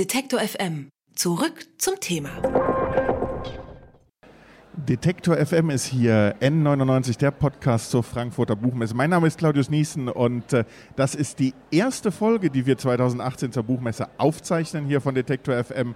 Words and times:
Detektor 0.00 0.40
FM. 0.40 0.88
Zurück 1.14 1.66
zum 1.76 2.00
Thema. 2.00 2.30
Detektor 4.72 5.36
FM 5.36 5.68
ist 5.68 5.84
hier, 5.84 6.36
N99, 6.40 7.18
der 7.18 7.30
Podcast 7.32 7.90
zur 7.90 8.02
Frankfurter 8.02 8.56
Buchmesse. 8.56 8.94
Mein 8.94 9.10
Name 9.10 9.26
ist 9.26 9.36
Claudius 9.36 9.68
Niesen 9.68 10.08
und 10.08 10.54
äh, 10.54 10.64
das 10.96 11.14
ist 11.14 11.38
die 11.38 11.52
erste 11.70 12.12
Folge, 12.12 12.48
die 12.48 12.64
wir 12.64 12.78
2018 12.78 13.52
zur 13.52 13.62
Buchmesse 13.62 14.08
aufzeichnen, 14.16 14.86
hier 14.86 15.02
von 15.02 15.14
Detektor 15.14 15.62
FM. 15.62 15.94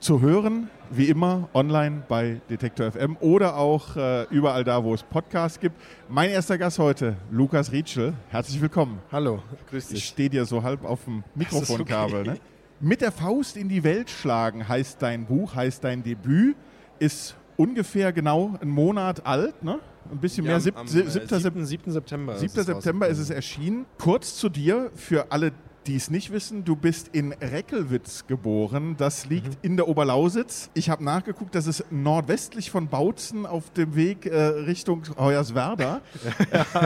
Zu 0.00 0.20
hören, 0.20 0.68
wie 0.90 1.04
immer, 1.04 1.48
online 1.54 2.02
bei 2.08 2.40
Detektor 2.50 2.90
FM 2.90 3.16
oder 3.20 3.56
auch 3.56 3.94
äh, 3.94 4.24
überall 4.30 4.64
da, 4.64 4.82
wo 4.82 4.94
es 4.94 5.04
Podcasts 5.04 5.60
gibt. 5.60 5.76
Mein 6.08 6.30
erster 6.30 6.58
Gast 6.58 6.80
heute, 6.80 7.14
Lukas 7.30 7.70
Rietschel. 7.70 8.14
Herzlich 8.30 8.60
willkommen. 8.60 8.98
Hallo, 9.12 9.44
grüß 9.70 9.86
dich. 9.86 9.98
Ich 9.98 10.04
stehe 10.06 10.28
dir 10.28 10.44
so 10.44 10.64
halb 10.64 10.84
auf 10.84 11.04
dem 11.04 11.22
Mikrofonkabel. 11.36 12.22
Okay. 12.22 12.30
Ne? 12.30 12.40
Mit 12.84 13.00
der 13.00 13.12
Faust 13.12 13.56
in 13.56 13.68
die 13.68 13.84
Welt 13.84 14.10
schlagen 14.10 14.66
heißt 14.66 15.00
dein 15.00 15.24
Buch, 15.24 15.54
heißt 15.54 15.84
dein 15.84 16.02
Debüt, 16.02 16.56
ist 16.98 17.36
ungefähr 17.56 18.12
genau 18.12 18.58
einen 18.60 18.72
Monat 18.72 19.24
alt, 19.24 19.62
ne? 19.62 19.78
Ein 20.10 20.18
bisschen 20.18 20.44
ja, 20.44 20.50
mehr, 20.50 20.60
sieb, 20.60 20.76
am, 20.76 20.88
7. 20.88 21.08
7. 21.08 21.64
7. 21.64 21.92
September. 21.92 22.36
7. 22.36 22.64
September 22.64 23.06
ist 23.06 23.18
es 23.18 23.30
erschienen. 23.30 23.86
Kurz 24.00 24.34
zu 24.36 24.48
dir, 24.48 24.90
für 24.96 25.30
alle, 25.30 25.52
die 25.86 25.94
es 25.94 26.10
nicht 26.10 26.32
wissen, 26.32 26.64
du 26.64 26.74
bist 26.74 27.06
in 27.12 27.32
Reckelwitz 27.32 28.26
geboren. 28.26 28.96
Das 28.98 29.26
liegt 29.26 29.46
mhm. 29.46 29.56
in 29.62 29.76
der 29.76 29.86
Oberlausitz. 29.86 30.68
Ich 30.74 30.90
habe 30.90 31.04
nachgeguckt, 31.04 31.54
das 31.54 31.68
ist 31.68 31.84
nordwestlich 31.92 32.72
von 32.72 32.88
Bautzen 32.88 33.46
auf 33.46 33.70
dem 33.70 33.94
Weg 33.94 34.26
äh, 34.26 34.36
Richtung 34.36 35.04
Hoyerswerda. 35.16 36.00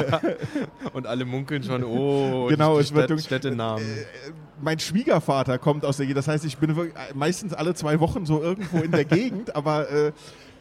Und 0.93 1.07
alle 1.07 1.25
munkeln 1.25 1.63
schon, 1.63 1.83
oh, 1.85 2.49
genau, 2.49 2.79
es 2.79 2.93
wird 2.93 3.19
Städtenamen. 3.19 3.83
Äh, 4.57 4.63
mein 4.63 4.79
Schwiegervater 4.79 5.59
kommt 5.59 5.85
aus 5.85 5.97
der 5.97 6.07
Gegend. 6.07 6.19
Das 6.19 6.29
heißt, 6.29 6.45
ich 6.45 6.59
bin 6.59 6.93
meistens 7.15 7.53
alle 7.53 7.75
zwei 7.75 8.01
Wochen 8.01 8.27
so 8.27 8.43
irgendwo 8.43 8.79
in 8.79 8.91
der 8.91 9.05
Gegend, 9.17 9.55
aber 9.55 9.91
äh, 9.91 10.13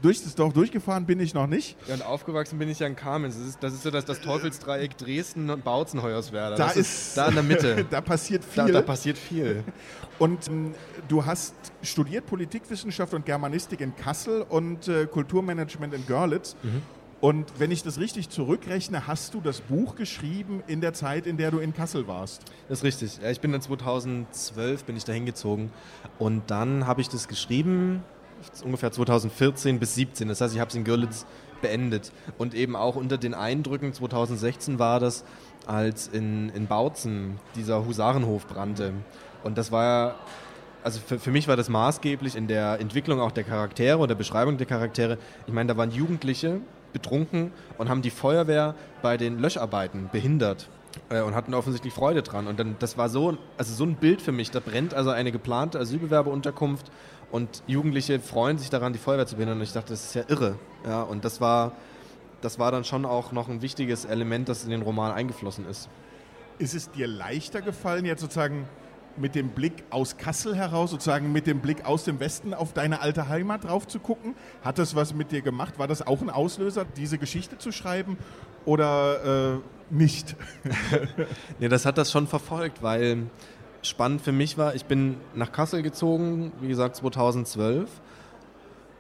durch 0.02 0.24
das 0.24 0.36
Dorf 0.36 0.54
durchgefahren 0.54 1.06
bin 1.06 1.20
ich 1.20 1.34
noch 1.34 1.48
nicht. 1.48 1.78
Ja, 1.88 1.96
und 1.96 2.06
aufgewachsen 2.06 2.60
bin 2.60 2.70
ich 2.70 2.80
ja 2.80 2.88
in 2.88 2.96
Kamenz. 2.96 3.38
Das 3.38 3.48
ist, 3.48 3.64
das 3.64 3.74
ist 3.74 3.84
so 3.84 3.92
das, 3.92 4.06
das 4.06 4.22
Teufelsdreieck 4.22 4.98
Dresden 4.98 5.50
und 5.50 5.64
Bautzen 5.64 6.02
Hoyerswerda. 6.02 6.56
Da 6.56 6.70
ist, 6.70 6.78
ist, 6.78 7.18
da 7.18 7.30
in 7.30 7.36
der 7.36 7.44
Mitte. 7.44 7.86
da 7.90 8.02
passiert 8.02 8.44
viel. 8.44 8.66
Da, 8.66 8.72
da 8.72 8.82
passiert 8.82 9.18
viel. 9.18 9.64
Und 10.18 10.48
ähm, 10.48 10.74
du 11.10 11.26
hast 11.26 11.56
studiert 11.82 12.26
Politikwissenschaft 12.26 13.14
und 13.14 13.26
Germanistik 13.26 13.82
in 13.82 13.94
Kassel 13.98 14.46
und 14.48 14.88
äh, 14.88 15.08
Kulturmanagement 15.08 15.94
in 15.94 16.06
Görlitz. 16.08 16.56
Mhm. 16.64 16.82
Und 17.22 17.60
wenn 17.60 17.72
ich 17.72 17.82
das 17.82 18.00
richtig 18.00 18.30
zurückrechne, 18.30 19.08
hast 19.08 19.34
du 19.34 19.42
das 19.42 19.62
Buch 19.62 19.96
geschrieben 19.96 20.62
in 20.68 20.82
der 20.82 20.94
Zeit, 20.94 21.26
in 21.26 21.38
der 21.38 21.50
du 21.50 21.60
in 21.60 21.74
Kassel 21.74 22.08
warst? 22.08 22.44
Das 22.68 22.80
ist 22.80 22.84
richtig. 22.84 23.20
Ich 23.24 23.40
bin 23.40 23.52
dann 23.52 23.62
2012 23.62 24.84
bin 24.84 24.98
ich 24.98 25.06
da 25.06 25.14
hingezogen 25.14 25.72
und 26.20 26.52
dann 26.52 26.86
habe 26.86 27.02
ich 27.02 27.10
das 27.10 27.28
geschrieben 27.28 28.04
ungefähr 28.64 28.92
2014 28.92 29.80
bis 29.80 29.96
2017. 29.96 30.28
Das 30.28 30.42
heißt, 30.42 30.54
ich 30.54 30.60
habe 30.60 30.70
es 30.70 30.76
in 30.76 30.84
Görlitz 30.84 31.26
beendet. 31.62 32.12
Und 32.38 32.54
eben 32.54 32.76
auch 32.76 32.96
unter 32.96 33.18
den 33.18 33.34
Eindrücken 33.34 33.94
2016 33.94 34.78
war 34.80 35.00
das, 35.00 35.24
als 35.66 36.08
in, 36.08 36.50
in 36.50 36.68
Bautzen 36.68 37.40
dieser 37.56 37.86
Husarenhof 37.86 38.46
brannte. 38.48 38.94
Und 39.44 39.58
das 39.58 39.72
war 39.72 39.84
ja, 39.84 40.16
also 40.84 41.00
für, 41.00 41.18
für 41.18 41.32
mich 41.32 41.48
war 41.48 41.56
das 41.56 41.70
maßgeblich 41.70 42.36
in 42.36 42.48
der 42.48 42.80
Entwicklung 42.80 43.20
auch 43.20 43.32
der 43.32 43.44
Charaktere 43.44 43.98
oder 43.98 44.16
Beschreibung 44.16 44.58
der 44.58 44.68
Charaktere. 44.68 45.18
Ich 45.48 45.54
meine, 45.54 45.70
da 45.70 45.78
waren 45.78 45.92
Jugendliche 45.92 46.62
betrunken 46.96 47.52
und 47.78 47.90
haben 47.90 48.02
die 48.02 48.10
Feuerwehr 48.10 48.74
bei 49.02 49.18
den 49.18 49.38
Löscharbeiten 49.38 50.10
behindert 50.14 50.70
äh, 51.10 51.22
und 51.22 51.36
hatten 51.36 51.54
offensichtlich 51.54 51.94
Freude 51.94 52.24
dran. 52.24 52.48
Und 52.48 52.58
dann, 52.58 52.78
das 52.80 52.98
war 52.98 53.10
so, 53.10 53.38
also 53.58 53.74
so 53.74 53.84
ein 53.84 53.96
Bild 53.96 54.22
für 54.22 54.32
mich. 54.32 54.50
Da 54.50 54.62
brennt 54.62 54.94
also 54.94 55.10
eine 55.10 55.34
geplante 55.34 55.78
Asylbewerberunterkunft 55.78 56.90
und 57.32 57.64
Jugendliche 57.68 58.22
freuen 58.22 58.58
sich 58.58 58.70
daran, 58.70 58.94
die 58.94 59.00
Feuerwehr 59.00 59.28
zu 59.28 59.36
behindern. 59.36 59.58
Und 59.58 59.64
ich 59.64 59.74
dachte, 59.74 59.90
das 59.90 60.06
ist 60.06 60.16
ja 60.16 60.24
irre. 60.30 60.58
Ja, 60.86 61.02
und 61.02 61.26
das 61.26 61.42
war, 61.42 61.74
das 62.40 62.60
war 62.60 62.72
dann 62.72 62.86
schon 62.86 63.06
auch 63.06 63.34
noch 63.34 63.50
ein 63.50 63.62
wichtiges 63.62 64.06
Element, 64.06 64.48
das 64.48 64.64
in 64.64 64.70
den 64.70 64.82
Roman 64.82 65.12
eingeflossen 65.12 65.68
ist. 65.68 65.90
Ist 66.60 66.74
es 66.74 66.90
dir 66.92 67.08
leichter 67.08 67.62
gefallen, 67.62 68.06
jetzt 68.06 68.22
sozusagen 68.22 68.70
mit 69.18 69.36
dem 69.36 69.50
Blick 69.50 69.84
aus 69.90 70.18
Kassel 70.18 70.56
heraus, 70.56 70.92
sozusagen 70.92 71.32
mit 71.32 71.48
dem 71.48 71.60
Blick 71.60 71.86
aus 71.86 72.04
dem 72.04 72.20
Westen 72.20 72.54
auf 72.54 72.74
deine 72.74 73.02
alte 73.02 73.30
Heimat 73.30 73.64
drauf 73.64 73.88
zu 73.88 74.00
gucken? 74.00 74.36
Hat 74.64 74.78
das 74.78 74.96
was 74.96 75.14
mit 75.14 75.32
dir 75.32 75.42
gemacht? 75.42 75.80
War 75.80 75.88
das 75.88 76.06
auch 76.06 76.22
ein 76.22 76.30
Auslöser, 76.30 76.86
diese 76.98 77.18
Geschichte 77.18 77.58
zu 77.58 77.72
schreiben 77.72 78.18
oder 78.66 79.56
äh, 79.56 79.60
nicht? 79.90 80.36
nee, 81.60 81.68
das 81.68 81.86
hat 81.86 81.98
das 81.98 82.12
schon 82.12 82.28
verfolgt, 82.28 82.82
weil 82.82 83.24
spannend 83.82 84.22
für 84.22 84.32
mich 84.32 84.58
war, 84.58 84.76
ich 84.76 84.86
bin 84.86 85.18
nach 85.34 85.52
Kassel 85.52 85.82
gezogen, 85.82 86.52
wie 86.62 86.68
gesagt 86.68 86.96
2012 86.96 87.90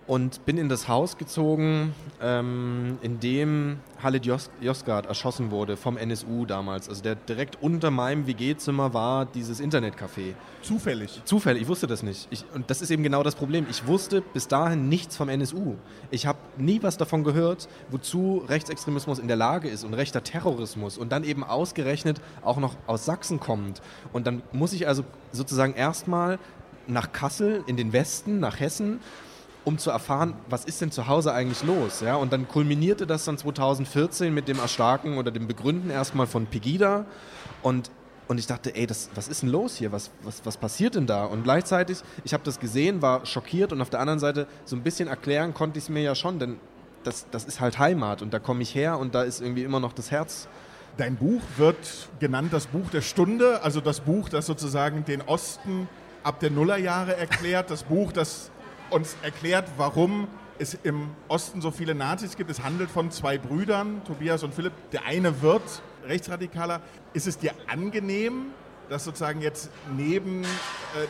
und 0.08 0.46
bin 0.46 0.58
in 0.58 0.70
das 0.70 0.88
Haus 0.88 1.18
gezogen, 1.18 1.96
ähm, 2.22 3.00
in 3.02 3.20
dem 3.20 3.80
Halit 4.04 4.26
Jos 4.26 4.52
Yozgat 4.62 5.08
erschossen 5.08 5.50
wurde 5.50 5.78
vom 5.78 5.98
NSU 5.98 6.46
damals. 6.46 6.88
Also 6.90 7.02
der 7.02 7.16
direkt 7.16 7.58
unter 7.62 7.90
meinem 7.90 8.28
WG-Zimmer 8.28 8.94
war 8.94 9.26
dieses 9.26 9.60
Internetcafé. 9.60 10.34
Zufällig? 10.62 11.22
Zufällig, 11.26 11.64
ich 11.64 11.68
wusste 11.68 11.88
das 11.88 12.04
nicht. 12.04 12.28
Ich, 12.30 12.46
und 12.54 12.70
das 12.70 12.82
ist 12.82 12.92
eben 12.92 13.02
genau 13.02 13.24
das 13.24 13.36
Problem. 13.36 13.66
Ich 13.70 13.88
wusste 13.88 14.22
bis 14.22 14.48
dahin 14.48 14.90
nichts 14.90 15.18
vom 15.18 15.28
NSU. 15.28 15.76
Ich 16.12 16.28
habe 16.28 16.38
nie 16.58 16.84
was 16.84 16.98
davon 16.98 17.24
gehört, 17.24 17.68
wozu 17.90 18.44
Rechtsextremismus 18.48 19.18
in 19.18 19.28
der 19.28 19.38
Lage 19.38 19.70
ist 19.70 19.84
und 19.84 19.96
rechter 19.96 20.24
Terrorismus 20.24 21.00
und 21.00 21.12
dann 21.12 21.24
eben 21.24 21.44
ausgerechnet 21.44 22.22
auch 22.44 22.58
noch 22.58 22.76
aus 22.86 23.06
Sachsen 23.06 23.40
kommt. 23.40 23.82
Und 24.14 24.28
dann 24.28 24.44
muss 24.52 24.74
ich 24.74 24.88
also 24.88 25.04
sozusagen 25.32 25.74
erstmal 25.74 26.38
nach 26.88 27.12
Kassel 27.12 27.64
in 27.66 27.78
den 27.78 27.94
Westen, 27.94 28.40
nach 28.40 28.60
Hessen 28.60 29.00
um 29.66 29.78
zu 29.80 29.90
erfahren, 29.90 30.36
was 30.48 30.64
ist 30.64 30.80
denn 30.80 30.92
zu 30.92 31.08
Hause 31.08 31.34
eigentlich 31.34 31.64
los. 31.64 32.02
Ja? 32.02 32.16
Und 32.16 32.32
dann 32.32 32.48
kulminierte 32.48 33.06
das 33.06 33.26
dann 33.26 33.38
2014 33.38 34.34
mit 34.34 34.48
dem 34.48 34.60
Erstarken 34.60 35.18
oder 35.18 35.32
dem 35.32 35.48
Begründen 35.48 35.90
erstmal 35.90 36.28
von 36.28 36.46
Pegida. 36.46 37.06
Und, 37.64 37.90
und 38.28 38.38
ich 38.38 38.46
dachte, 38.46 38.76
ey, 38.76 38.86
das, 38.86 39.10
was 39.16 39.28
ist 39.28 39.42
denn 39.42 39.50
los 39.50 39.76
hier? 39.76 39.92
Was, 39.92 40.12
was, 40.22 40.46
was 40.46 40.58
passiert 40.58 40.96
denn 40.96 41.08
da? 41.08 41.26
Und 41.26 41.44
gleichzeitig, 41.44 41.98
ich 42.24 42.34
habe 42.34 42.44
das 42.44 42.60
gesehen, 42.60 43.02
war 43.02 43.26
schockiert 43.26 43.74
und 43.74 43.82
auf 43.82 43.90
der 43.90 44.00
anderen 44.00 44.20
Seite 44.20 44.48
so 44.66 44.76
ein 44.76 44.84
bisschen 44.84 45.08
erklären 45.08 45.54
konnte 45.54 45.80
ich 45.80 45.86
es 45.86 45.90
mir 45.90 46.04
ja 46.04 46.16
schon, 46.16 46.40
denn 46.40 46.58
das, 47.04 47.26
das 47.32 47.46
ist 47.46 47.60
halt 47.60 47.80
Heimat 47.80 48.22
und 48.22 48.34
da 48.34 48.40
komme 48.40 48.62
ich 48.62 48.74
her 48.74 49.00
und 49.00 49.16
da 49.16 49.24
ist 49.24 49.42
irgendwie 49.42 49.64
immer 49.64 49.80
noch 49.80 49.94
das 49.94 50.12
Herz. 50.12 50.48
Dein 50.98 51.18
Buch 51.18 51.42
wird 51.58 51.78
genannt 52.20 52.54
das 52.54 52.68
Buch 52.68 52.90
der 52.90 53.02
Stunde, 53.02 53.62
also 53.64 53.82
das 53.82 54.00
Buch, 54.00 54.30
das 54.30 54.46
sozusagen 54.46 55.04
den 55.06 55.22
Osten 55.22 55.90
ab 56.24 56.40
der 56.40 56.52
Nullerjahre 56.52 57.18
erklärt, 57.18 57.70
das 57.70 57.84
Buch, 57.84 58.12
das 58.12 58.50
uns 58.90 59.16
erklärt, 59.22 59.70
warum 59.78 60.28
es 60.58 60.74
im 60.84 61.10
Osten 61.28 61.62
so 61.62 61.72
viele 61.72 61.96
Nazis 61.96 62.36
gibt. 62.38 62.50
Es 62.50 62.64
handelt 62.64 62.90
von 62.90 63.12
zwei 63.12 63.38
Brüdern, 63.38 64.02
Tobias 64.06 64.44
und 64.44 64.54
Philipp. 64.54 64.74
Der 64.92 65.06
eine 65.06 65.42
wird 65.42 65.64
rechtsradikaler. 66.08 66.82
Ist 67.14 67.28
es 67.28 67.38
dir 67.38 67.52
angenehm, 67.68 68.48
dass 68.90 69.04
sozusagen 69.04 69.42
jetzt 69.42 69.70
neben 69.98 70.44
äh, 70.44 70.46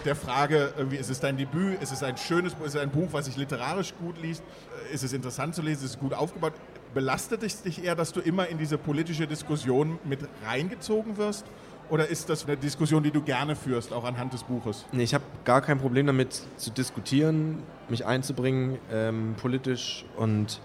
der 0.05 0.15
Frage, 0.15 0.73
irgendwie, 0.77 0.97
ist 0.97 1.09
es 1.09 1.19
dein 1.19 1.37
Debüt, 1.37 1.81
ist 1.81 1.91
es 1.91 2.03
ein 2.03 2.17
schönes 2.17 2.53
Buch, 2.53 2.65
ist 2.65 2.75
es 2.75 2.81
ein 2.81 2.91
Buch, 2.91 3.09
was 3.11 3.25
sich 3.25 3.37
literarisch 3.37 3.93
gut 3.99 4.21
liest, 4.21 4.43
äh, 4.89 4.93
ist 4.93 5.03
es 5.03 5.13
interessant 5.13 5.55
zu 5.55 5.61
lesen, 5.61 5.83
ist 5.83 5.91
es 5.91 5.99
gut 5.99 6.13
aufgebaut, 6.13 6.53
belastet 6.93 7.43
es 7.43 7.61
dich 7.61 7.83
eher, 7.83 7.95
dass 7.95 8.13
du 8.13 8.21
immer 8.21 8.47
in 8.47 8.57
diese 8.57 8.77
politische 8.77 9.27
Diskussion 9.27 9.99
mit 10.05 10.21
reingezogen 10.45 11.17
wirst? 11.17 11.45
Oder 11.89 12.07
ist 12.07 12.29
das 12.29 12.45
eine 12.45 12.57
Diskussion, 12.57 13.03
die 13.03 13.11
du 13.11 13.21
gerne 13.21 13.55
führst, 13.55 13.93
auch 13.93 14.03
anhand 14.03 14.33
des 14.33 14.43
Buches? 14.43 14.85
Nee, 14.91 15.03
ich 15.03 15.13
habe 15.13 15.23
gar 15.43 15.61
kein 15.61 15.79
Problem 15.79 16.07
damit 16.07 16.41
zu 16.57 16.71
diskutieren, 16.71 17.61
mich 17.89 18.05
einzubringen, 18.05 18.79
ähm, 18.91 19.35
politisch 19.39 20.05
und 20.17 20.59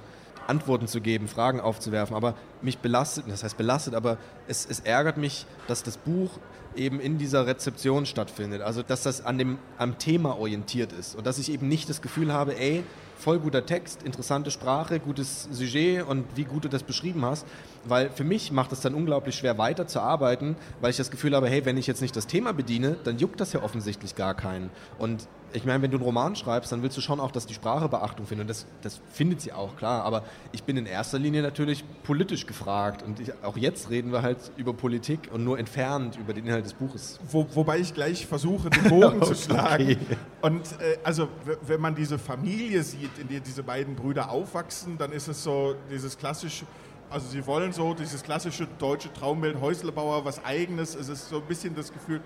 Antworten 0.47 0.87
zu 0.89 1.01
geben, 1.01 1.29
Fragen 1.29 1.61
aufzuwerfen. 1.61 2.17
Aber 2.17 2.35
mich 2.63 2.79
belastet, 2.79 3.25
das 3.29 3.45
heißt 3.45 3.57
belastet, 3.57 3.95
aber 3.95 4.19
es, 4.49 4.67
es 4.69 4.81
ärgert 4.81 5.17
mich, 5.17 5.47
dass 5.69 5.83
das 5.83 5.97
Buch 5.97 6.31
eben 6.77 7.01
in 7.01 7.19
dieser 7.19 7.47
Rezeption 7.47 8.07
stattfindet. 8.07 8.63
Also 8.63 8.83
dass 8.83 9.03
das 9.03 9.25
an 9.25 9.39
dem, 9.39 9.59
am 9.79 9.99
Thema 9.99 10.39
orientiert 10.39 10.93
ist 10.93 11.15
und 11.15 11.27
dass 11.27 11.39
ich 11.39 11.53
eben 11.53 11.69
nicht 11.69 11.89
das 11.89 12.03
Gefühl 12.03 12.33
habe, 12.33 12.59
ey, 12.59 12.85
voll 13.21 13.39
guter 13.39 13.67
Text, 13.67 14.03
interessante 14.03 14.51
Sprache, 14.51 14.99
gutes 14.99 15.49
Sujet 15.53 16.07
und 16.07 16.25
wie 16.35 16.45
gut 16.45 16.65
du 16.65 16.69
das 16.69 16.83
beschrieben 16.83 17.25
hast. 17.25 17.47
Weil 17.85 18.11
für 18.11 18.25
mich 18.25 18.51
macht 18.51 18.73
es 18.73 18.81
dann 18.81 18.95
unglaublich 18.95 19.35
schwer 19.35 19.59
weiter 19.59 19.87
zu 19.87 20.01
arbeiten, 20.01 20.57
weil 20.81 20.91
ich 20.91 20.97
das 20.97 21.11
Gefühl 21.11 21.35
habe, 21.37 21.49
hey, 21.49 21.65
wenn 21.65 21.77
ich 21.77 21.87
jetzt 21.87 22.01
nicht 22.01 22.17
das 22.17 22.27
Thema 22.27 22.53
bediene, 22.53 22.97
dann 23.05 23.19
juckt 23.19 23.41
das 23.41 23.53
ja 23.53 23.63
offensichtlich 23.63 24.17
gar 24.17 24.35
keinen. 24.35 24.71
Und 24.99 25.29
ich 25.53 25.65
meine, 25.65 25.83
wenn 25.83 25.91
du 25.91 25.97
einen 25.97 26.05
Roman 26.05 26.37
schreibst, 26.37 26.71
dann 26.71 26.83
willst 26.83 26.97
du 26.97 27.01
schon 27.01 27.21
auch, 27.21 27.33
dass 27.33 27.47
die 27.47 27.55
Sprache 27.55 27.89
Beachtung 27.89 28.27
findet. 28.27 28.45
Und 28.45 28.51
das, 28.51 28.67
das 28.83 29.01
findet 29.13 29.41
sie 29.41 29.53
auch, 29.53 29.77
klar. 29.77 30.05
Aber 30.05 30.23
ich 30.53 30.63
bin 30.63 30.77
in 30.77 30.87
erster 30.87 31.19
Linie 31.19 31.43
natürlich 31.43 31.85
politisch 32.05 32.47
gefragt. 32.47 33.03
Und 33.03 33.21
ich, 33.21 33.33
auch 33.43 33.57
jetzt 33.57 33.91
reden 33.91 34.13
wir 34.13 34.23
halt 34.23 34.39
über 34.57 34.73
Politik 34.73 35.29
und 35.33 35.45
nur 35.45 35.59
entfernt 35.59 36.17
über 36.17 36.33
den 36.33 36.47
Inhalt 36.47 36.60
des 36.63 36.75
Buches. 36.75 37.19
Wo, 37.31 37.47
wobei 37.55 37.79
ich 37.79 37.95
gleich 37.95 38.27
versuche, 38.27 38.71
den 38.71 38.85
Bogen 38.89 39.23
zu 39.23 39.35
schlagen. 39.35 39.97
Und 40.41 40.67
äh, 40.81 40.99
also, 41.05 41.29
wenn 41.67 41.81
man 41.81 41.95
diese 41.95 42.19
Familie 42.19 42.83
sieht, 42.83 43.19
in 43.19 43.29
der 43.29 43.41
diese 43.41 43.63
beiden 43.63 43.95
Brüder 43.95 44.31
aufwachsen, 44.31 44.99
dann 44.99 45.13
ist 45.13 45.29
es 45.29 45.43
so 45.43 45.75
dieses 45.91 46.17
klassische 46.17 46.65
also 47.13 47.27
sie 47.27 47.45
wollen 47.45 47.73
so 47.73 47.93
dieses 47.93 48.23
klassische 48.23 48.69
deutsche 48.79 49.13
Traumbild 49.13 49.61
Häuslebauer, 49.61 50.25
was 50.25 50.45
eigenes. 50.45 50.95
Es 50.95 51.09
ist 51.09 51.29
so 51.29 51.39
ein 51.39 51.47
bisschen 51.47 51.75
das 51.75 51.93
Gefühl, 51.93 52.21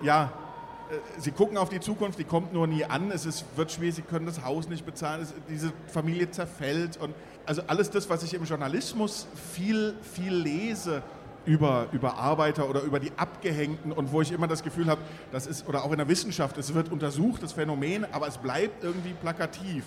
ja, 0.00 0.32
sie 1.18 1.30
gucken 1.30 1.56
auf 1.56 1.68
die 1.68 1.80
Zukunft, 1.80 2.18
die 2.18 2.24
kommt 2.24 2.52
nur 2.52 2.66
nie 2.66 2.84
an, 2.84 3.10
es 3.10 3.26
ist, 3.26 3.44
wird 3.56 3.72
schwierig, 3.72 3.96
sie 3.96 4.02
können 4.02 4.26
das 4.26 4.44
Haus 4.44 4.68
nicht 4.68 4.84
bezahlen, 4.84 5.22
es, 5.22 5.34
diese 5.48 5.72
Familie 5.86 6.30
zerfällt 6.30 6.96
und 6.96 7.14
also 7.46 7.62
alles 7.66 7.90
das, 7.90 8.08
was 8.08 8.22
ich 8.22 8.34
im 8.34 8.44
Journalismus 8.44 9.26
viel, 9.52 9.94
viel 10.14 10.34
lese, 10.34 11.02
über, 11.44 11.86
über 11.92 12.16
Arbeiter 12.16 12.68
oder 12.68 12.82
über 12.82 13.00
die 13.00 13.12
Abgehängten 13.16 13.92
und 13.92 14.12
wo 14.12 14.20
ich 14.20 14.32
immer 14.32 14.46
das 14.46 14.62
Gefühl 14.62 14.86
habe, 14.86 15.00
das 15.30 15.46
ist, 15.46 15.68
oder 15.68 15.84
auch 15.84 15.92
in 15.92 15.98
der 15.98 16.08
Wissenschaft, 16.08 16.56
es 16.58 16.74
wird 16.74 16.90
untersucht, 16.90 17.42
das 17.42 17.52
Phänomen, 17.52 18.06
aber 18.12 18.28
es 18.28 18.38
bleibt 18.38 18.84
irgendwie 18.84 19.14
plakativ. 19.14 19.84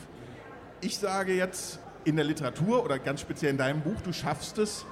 Ich 0.82 0.98
sage 0.98 1.34
jetzt 1.34 1.80
in 2.04 2.16
der 2.16 2.26
Literatur 2.26 2.84
oder 2.84 3.00
ganz 3.00 3.22
speziell 3.22 3.52
in 3.52 3.58
deinem 3.58 3.82
Buch, 3.82 4.02
du 4.04 4.14
schaffst 4.14 4.58
es, 4.58 4.86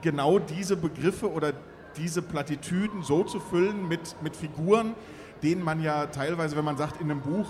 genau 0.00 0.38
diese 0.38 0.76
Begriffe 0.76 1.30
oder 1.30 1.52
diese 1.96 2.22
Plattitüden 2.22 3.02
so 3.02 3.24
zu 3.24 3.40
füllen 3.40 3.88
mit, 3.88 4.16
mit 4.22 4.36
Figuren, 4.36 4.94
denen 5.42 5.62
man 5.62 5.82
ja 5.82 6.06
teilweise, 6.06 6.56
wenn 6.56 6.64
man 6.64 6.76
sagt 6.76 7.00
in 7.00 7.10
einem 7.10 7.20
Buch, 7.20 7.46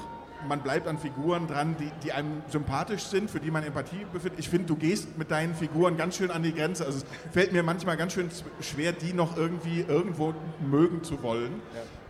man 0.49 0.61
bleibt 0.63 0.87
an 0.87 0.99
Figuren 0.99 1.47
dran, 1.47 1.77
die, 1.79 1.91
die 2.03 2.13
einem 2.13 2.43
sympathisch 2.49 3.05
sind, 3.05 3.31
für 3.31 3.41
die 3.41 3.51
man 3.51 3.65
Empathie 3.65 4.07
befindet. 4.13 4.39
Ich 4.39 4.49
finde, 4.49 4.67
du 4.67 4.77
gehst 4.77 5.19
mit 5.19 5.31
deinen 5.31 5.55
Figuren 5.55 5.97
ganz 5.97 6.17
schön 6.17 6.31
an 6.31 6.43
die 6.43 6.55
Grenze. 6.55 6.85
Also 6.85 6.99
es 6.99 7.33
fällt 7.33 7.53
mir 7.53 7.63
manchmal 7.63 7.97
ganz 7.97 8.13
schön 8.13 8.31
schwer, 8.61 8.93
die 8.93 9.13
noch 9.13 9.37
irgendwie 9.37 9.85
irgendwo 9.87 10.35
mögen 10.61 11.03
zu 11.03 11.23
wollen. 11.23 11.61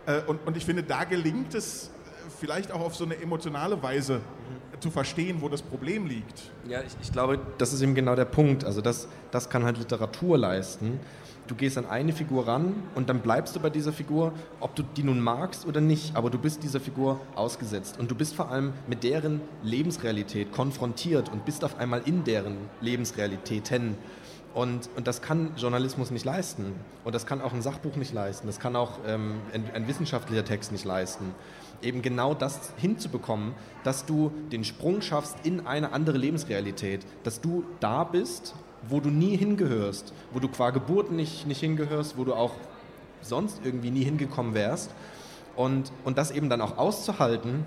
Ja. 0.05 0.17
Äh, 0.17 0.23
und, 0.25 0.45
und 0.45 0.57
ich 0.57 0.65
finde, 0.65 0.83
da 0.83 1.03
gelingt 1.03 1.53
es 1.53 1.91
vielleicht 2.39 2.71
auch 2.71 2.81
auf 2.81 2.95
so 2.95 3.05
eine 3.05 3.17
emotionale 3.17 3.81
Weise 3.81 4.15
mhm. 4.15 4.21
Zu 4.79 4.91
verstehen, 4.91 5.37
wo 5.41 5.49
das 5.49 5.61
Problem 5.61 6.07
liegt. 6.07 6.51
Ja, 6.67 6.81
ich, 6.81 6.95
ich, 7.01 7.11
glaube, 7.11 7.39
das 7.57 7.73
ist 7.73 7.81
eben 7.81 7.95
genau 7.95 8.15
der 8.15 8.25
Punkt. 8.25 8.63
Also 8.63 8.81
das, 8.81 9.07
das 9.31 9.49
kann 9.49 9.63
halt 9.63 9.77
Literatur 9.77 10.37
leisten 10.37 10.99
du 11.47 11.55
gehst 11.55 11.77
an 11.77 11.85
eine 11.85 12.13
Figur 12.13 12.47
ran 12.47 12.73
und 12.95 13.09
dann 13.09 13.19
bleibst 13.19 13.55
du 13.55 13.59
bei 13.59 13.69
dieser 13.69 13.93
Figur, 13.93 14.33
ob 14.59 14.75
du 14.75 14.83
die 14.83 15.03
nun 15.03 15.19
magst 15.19 15.65
oder 15.65 15.81
nicht, 15.81 16.15
aber 16.15 16.29
du 16.29 16.37
bist 16.37 16.63
dieser 16.63 16.79
Figur 16.79 17.19
ausgesetzt 17.35 17.99
und 17.99 18.09
du 18.09 18.15
bist 18.15 18.35
vor 18.35 18.49
allem 18.49 18.73
mit 18.87 19.03
deren 19.03 19.41
Lebensrealität 19.63 20.51
konfrontiert 20.51 21.29
und 21.29 21.45
bist 21.45 21.63
auf 21.63 21.77
einmal 21.77 22.01
in 22.05 22.23
deren 22.23 22.57
Lebensrealitäten. 22.81 23.95
Und, 24.55 24.89
und 24.95 25.05
das 25.05 25.21
kann 25.21 25.51
Journalismus 25.57 26.09
nicht 26.09 26.25
leisten. 26.25 26.73
Und 27.03 27.13
das 27.13 27.27
kann 27.27 27.41
auch 27.41 27.53
ein 27.53 27.61
Sachbuch 27.61 27.97
nicht 27.97 28.13
leisten. 28.13 28.47
Das 28.47 28.59
kann 28.59 28.75
auch 28.75 28.93
ähm, 29.05 29.35
ein, 29.53 29.69
ein 29.73 29.87
wissenschaftlicher 29.87 30.45
Text 30.45 30.71
nicht 30.71 30.85
leisten 30.85 31.35
eben 31.81 32.01
genau 32.01 32.33
das 32.33 32.71
hinzubekommen, 32.77 33.53
dass 33.83 34.05
du 34.05 34.31
den 34.51 34.63
Sprung 34.63 35.01
schaffst 35.01 35.35
in 35.43 35.67
eine 35.67 35.91
andere 35.91 36.17
Lebensrealität, 36.17 37.05
dass 37.23 37.41
du 37.41 37.63
da 37.79 38.05
bist 38.05 38.55
wo 38.89 38.99
du 38.99 39.09
nie 39.09 39.37
hingehörst, 39.37 40.13
wo 40.31 40.39
du 40.39 40.47
qua 40.47 40.69
Geburt 40.71 41.11
nicht, 41.11 41.47
nicht 41.47 41.59
hingehörst, 41.59 42.17
wo 42.17 42.23
du 42.23 42.33
auch 42.33 42.53
sonst 43.21 43.61
irgendwie 43.63 43.91
nie 43.91 44.03
hingekommen 44.03 44.53
wärst. 44.53 44.91
Und, 45.55 45.91
und 46.03 46.17
das 46.17 46.31
eben 46.31 46.49
dann 46.49 46.61
auch 46.61 46.77
auszuhalten 46.77 47.65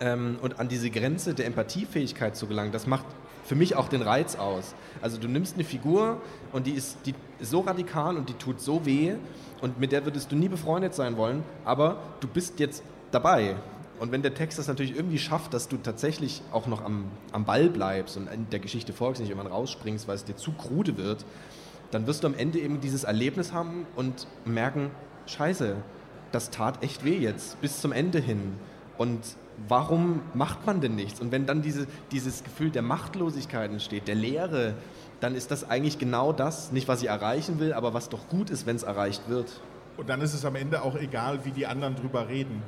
ähm, 0.00 0.38
und 0.40 0.58
an 0.58 0.68
diese 0.68 0.90
Grenze 0.90 1.34
der 1.34 1.46
Empathiefähigkeit 1.46 2.36
zu 2.36 2.46
gelangen, 2.46 2.72
das 2.72 2.86
macht 2.86 3.04
für 3.44 3.54
mich 3.54 3.76
auch 3.76 3.88
den 3.88 4.02
Reiz 4.02 4.36
aus. 4.36 4.74
Also 5.00 5.18
du 5.18 5.28
nimmst 5.28 5.54
eine 5.54 5.64
Figur 5.64 6.20
und 6.52 6.66
die 6.66 6.72
ist, 6.72 6.98
die 7.06 7.14
ist 7.40 7.50
so 7.50 7.60
radikal 7.60 8.16
und 8.16 8.28
die 8.28 8.34
tut 8.34 8.60
so 8.60 8.86
weh 8.86 9.14
und 9.60 9.80
mit 9.80 9.92
der 9.92 10.04
würdest 10.04 10.32
du 10.32 10.36
nie 10.36 10.48
befreundet 10.48 10.94
sein 10.94 11.16
wollen, 11.16 11.42
aber 11.64 11.98
du 12.20 12.28
bist 12.28 12.60
jetzt 12.60 12.82
dabei 13.10 13.56
und 14.02 14.10
wenn 14.10 14.22
der 14.22 14.34
Text 14.34 14.58
das 14.58 14.66
natürlich 14.66 14.96
irgendwie 14.96 15.20
schafft, 15.20 15.54
dass 15.54 15.68
du 15.68 15.76
tatsächlich 15.76 16.42
auch 16.50 16.66
noch 16.66 16.84
am, 16.84 17.04
am 17.30 17.44
Ball 17.44 17.68
bleibst 17.68 18.16
und 18.16 18.26
in 18.26 18.50
der 18.50 18.58
Geschichte 18.58 18.92
folgst, 18.92 19.20
nicht 19.20 19.30
irgendwann 19.30 19.52
rausspringst, 19.52 20.08
weil 20.08 20.16
es 20.16 20.24
dir 20.24 20.34
zu 20.34 20.50
krude 20.50 20.96
wird, 20.96 21.24
dann 21.92 22.08
wirst 22.08 22.24
du 22.24 22.26
am 22.26 22.34
Ende 22.34 22.58
eben 22.58 22.80
dieses 22.80 23.04
Erlebnis 23.04 23.52
haben 23.52 23.86
und 23.94 24.26
merken, 24.44 24.90
scheiße, 25.26 25.76
das 26.32 26.50
tat 26.50 26.82
echt 26.82 27.04
weh 27.04 27.16
jetzt, 27.16 27.60
bis 27.60 27.80
zum 27.80 27.92
Ende 27.92 28.18
hin. 28.18 28.54
Und 28.98 29.20
warum 29.68 30.20
macht 30.34 30.66
man 30.66 30.80
denn 30.80 30.94
nichts? 30.94 31.20
Und 31.20 31.32
wenn 31.32 31.46
dann 31.46 31.62
diese, 31.62 31.86
dieses 32.10 32.44
Gefühl 32.44 32.70
der 32.70 32.82
Machtlosigkeit 32.82 33.70
entsteht, 33.70 34.08
der 34.08 34.14
Leere, 34.14 34.74
dann 35.20 35.34
ist 35.34 35.50
das 35.50 35.68
eigentlich 35.68 35.98
genau 35.98 36.32
das, 36.32 36.72
nicht 36.72 36.88
was 36.88 37.02
ich 37.02 37.08
erreichen 37.08 37.60
will, 37.60 37.72
aber 37.72 37.94
was 37.94 38.08
doch 38.08 38.28
gut 38.28 38.50
ist, 38.50 38.66
wenn 38.66 38.76
es 38.76 38.82
erreicht 38.82 39.28
wird. 39.28 39.60
Und 39.96 40.08
dann 40.08 40.20
ist 40.20 40.34
es 40.34 40.44
am 40.44 40.56
Ende 40.56 40.82
auch 40.82 40.96
egal, 40.96 41.44
wie 41.44 41.50
die 41.50 41.66
anderen 41.66 41.94
drüber 41.94 42.28
reden. 42.28 42.62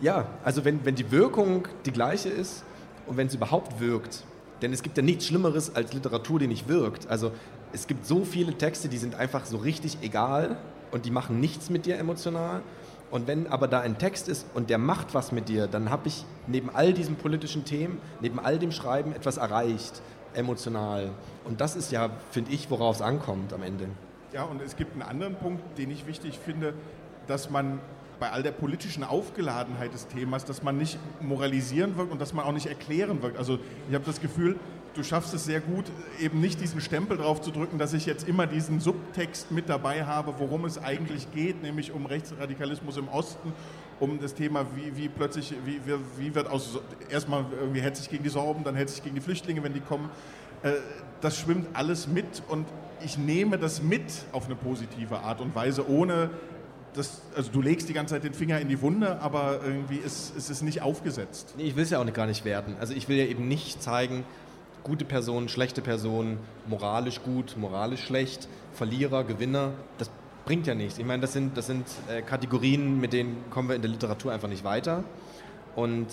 Ja, 0.00 0.26
also 0.44 0.64
wenn, 0.64 0.84
wenn 0.84 0.94
die 0.94 1.10
Wirkung 1.10 1.68
die 1.84 1.92
gleiche 1.92 2.30
ist 2.30 2.64
und 3.06 3.16
wenn 3.16 3.26
es 3.26 3.34
überhaupt 3.34 3.80
wirkt, 3.80 4.24
denn 4.62 4.72
es 4.72 4.82
gibt 4.82 4.96
ja 4.96 5.02
nichts 5.02 5.26
Schlimmeres 5.26 5.74
als 5.74 5.92
Literatur, 5.92 6.38
die 6.38 6.46
nicht 6.46 6.68
wirkt. 6.68 7.08
Also 7.08 7.32
es 7.72 7.86
gibt 7.86 8.06
so 8.06 8.24
viele 8.24 8.56
Texte, 8.56 8.88
die 8.88 8.98
sind 8.98 9.14
einfach 9.14 9.44
so 9.44 9.58
richtig 9.58 9.98
egal 10.02 10.56
und 10.90 11.04
die 11.04 11.10
machen 11.10 11.40
nichts 11.40 11.70
mit 11.70 11.86
dir 11.86 11.98
emotional. 11.98 12.62
Und 13.10 13.26
wenn 13.26 13.48
aber 13.48 13.66
da 13.66 13.80
ein 13.80 13.98
Text 13.98 14.28
ist 14.28 14.46
und 14.54 14.70
der 14.70 14.78
macht 14.78 15.14
was 15.14 15.32
mit 15.32 15.48
dir, 15.48 15.66
dann 15.66 15.90
habe 15.90 16.08
ich 16.08 16.24
neben 16.46 16.70
all 16.70 16.92
diesen 16.92 17.16
politischen 17.16 17.64
Themen, 17.64 17.98
neben 18.20 18.38
all 18.38 18.58
dem 18.58 18.70
Schreiben 18.70 19.12
etwas 19.12 19.36
erreicht, 19.36 20.00
emotional. 20.34 21.10
Und 21.44 21.60
das 21.60 21.74
ist 21.74 21.90
ja, 21.90 22.10
finde 22.30 22.52
ich, 22.52 22.70
worauf 22.70 22.96
es 22.96 23.02
ankommt 23.02 23.52
am 23.52 23.62
Ende. 23.62 23.86
Ja, 24.32 24.44
und 24.44 24.62
es 24.62 24.76
gibt 24.76 24.92
einen 24.92 25.02
anderen 25.02 25.34
Punkt, 25.34 25.76
den 25.76 25.90
ich 25.90 26.06
wichtig 26.06 26.38
finde, 26.38 26.74
dass 27.26 27.50
man 27.50 27.80
bei 28.20 28.30
all 28.30 28.42
der 28.42 28.52
politischen 28.52 29.02
Aufgeladenheit 29.02 29.92
des 29.92 30.06
Themas, 30.06 30.44
dass 30.44 30.62
man 30.62 30.76
nicht 30.76 30.98
moralisieren 31.20 31.96
wirkt 31.96 32.12
und 32.12 32.20
dass 32.20 32.32
man 32.32 32.44
auch 32.44 32.52
nicht 32.52 32.66
erklären 32.66 33.22
wirkt. 33.22 33.38
Also 33.38 33.58
ich 33.88 33.94
habe 33.94 34.04
das 34.04 34.20
Gefühl, 34.20 34.56
du 34.94 35.02
schaffst 35.02 35.34
es 35.34 35.44
sehr 35.44 35.60
gut, 35.60 35.84
eben 36.20 36.40
nicht 36.40 36.60
diesen 36.60 36.80
Stempel 36.80 37.16
drauf 37.16 37.40
zu 37.40 37.50
drücken, 37.50 37.78
dass 37.78 37.92
ich 37.92 38.06
jetzt 38.06 38.26
immer 38.26 38.46
diesen 38.46 38.80
Subtext 38.80 39.50
mit 39.50 39.68
dabei 39.68 40.04
habe, 40.04 40.34
worum 40.38 40.64
es 40.64 40.78
eigentlich 40.78 41.30
geht, 41.32 41.62
nämlich 41.62 41.92
um 41.92 42.06
Rechtsradikalismus 42.06 42.96
im 42.96 43.08
Osten, 43.08 43.52
um 44.00 44.18
das 44.20 44.34
Thema, 44.34 44.66
wie, 44.74 44.96
wie 44.96 45.08
plötzlich, 45.08 45.54
wie, 45.64 45.80
wie 46.18 46.34
wird 46.34 46.48
aus, 46.48 46.78
erstmal 47.10 47.44
irgendwie 47.60 47.80
hetze 47.80 48.02
ich 48.02 48.10
gegen 48.10 48.24
die 48.24 48.30
Sorben, 48.30 48.64
dann 48.64 48.74
hetze 48.74 48.96
ich 48.96 49.02
gegen 49.02 49.14
die 49.14 49.20
Flüchtlinge, 49.20 49.62
wenn 49.62 49.74
die 49.74 49.80
kommen. 49.80 50.10
Äh, 50.62 50.72
das 51.20 51.38
schwimmt 51.38 51.68
alles 51.74 52.08
mit 52.08 52.42
und 52.48 52.66
ich 53.04 53.18
nehme 53.18 53.58
das 53.58 53.82
mit 53.82 54.02
auf 54.32 54.46
eine 54.46 54.56
positive 54.56 55.20
Art 55.20 55.40
und 55.40 55.54
Weise, 55.54 55.88
ohne 55.88 56.30
das, 56.94 57.22
also 57.36 57.52
du 57.52 57.62
legst 57.62 57.88
die 57.88 57.92
ganze 57.92 58.14
Zeit 58.14 58.24
den 58.24 58.34
Finger 58.34 58.60
in 58.60 58.68
die 58.68 58.80
Wunde, 58.80 59.20
aber 59.20 59.60
irgendwie 59.64 59.96
ist, 59.96 60.36
ist 60.36 60.50
es 60.50 60.62
nicht 60.62 60.82
aufgesetzt. 60.82 61.54
Nee, 61.56 61.64
ich 61.64 61.76
will 61.76 61.84
es 61.84 61.90
ja 61.90 62.00
auch 62.00 62.12
gar 62.12 62.26
nicht 62.26 62.44
werten. 62.44 62.74
Also 62.80 62.94
ich 62.94 63.08
will 63.08 63.16
ja 63.16 63.26
eben 63.26 63.46
nicht 63.46 63.82
zeigen, 63.82 64.24
gute 64.84 65.04
Personen, 65.04 65.48
schlechte 65.48 65.82
Personen, 65.82 66.38
moralisch 66.66 67.22
gut, 67.22 67.56
moralisch 67.56 68.04
schlecht, 68.04 68.48
Verlierer, 68.72 69.24
Gewinner. 69.24 69.72
Das 69.98 70.10
bringt 70.44 70.66
ja 70.66 70.74
nichts. 70.74 70.98
Ich 70.98 71.04
meine, 71.04 71.22
das 71.22 71.32
sind, 71.32 71.56
das 71.56 71.66
sind 71.66 71.86
äh, 72.08 72.22
Kategorien, 72.22 73.00
mit 73.00 73.12
denen 73.12 73.44
kommen 73.50 73.68
wir 73.68 73.76
in 73.76 73.82
der 73.82 73.90
Literatur 73.90 74.32
einfach 74.32 74.48
nicht 74.48 74.64
weiter. 74.64 75.04
Und 75.76 76.08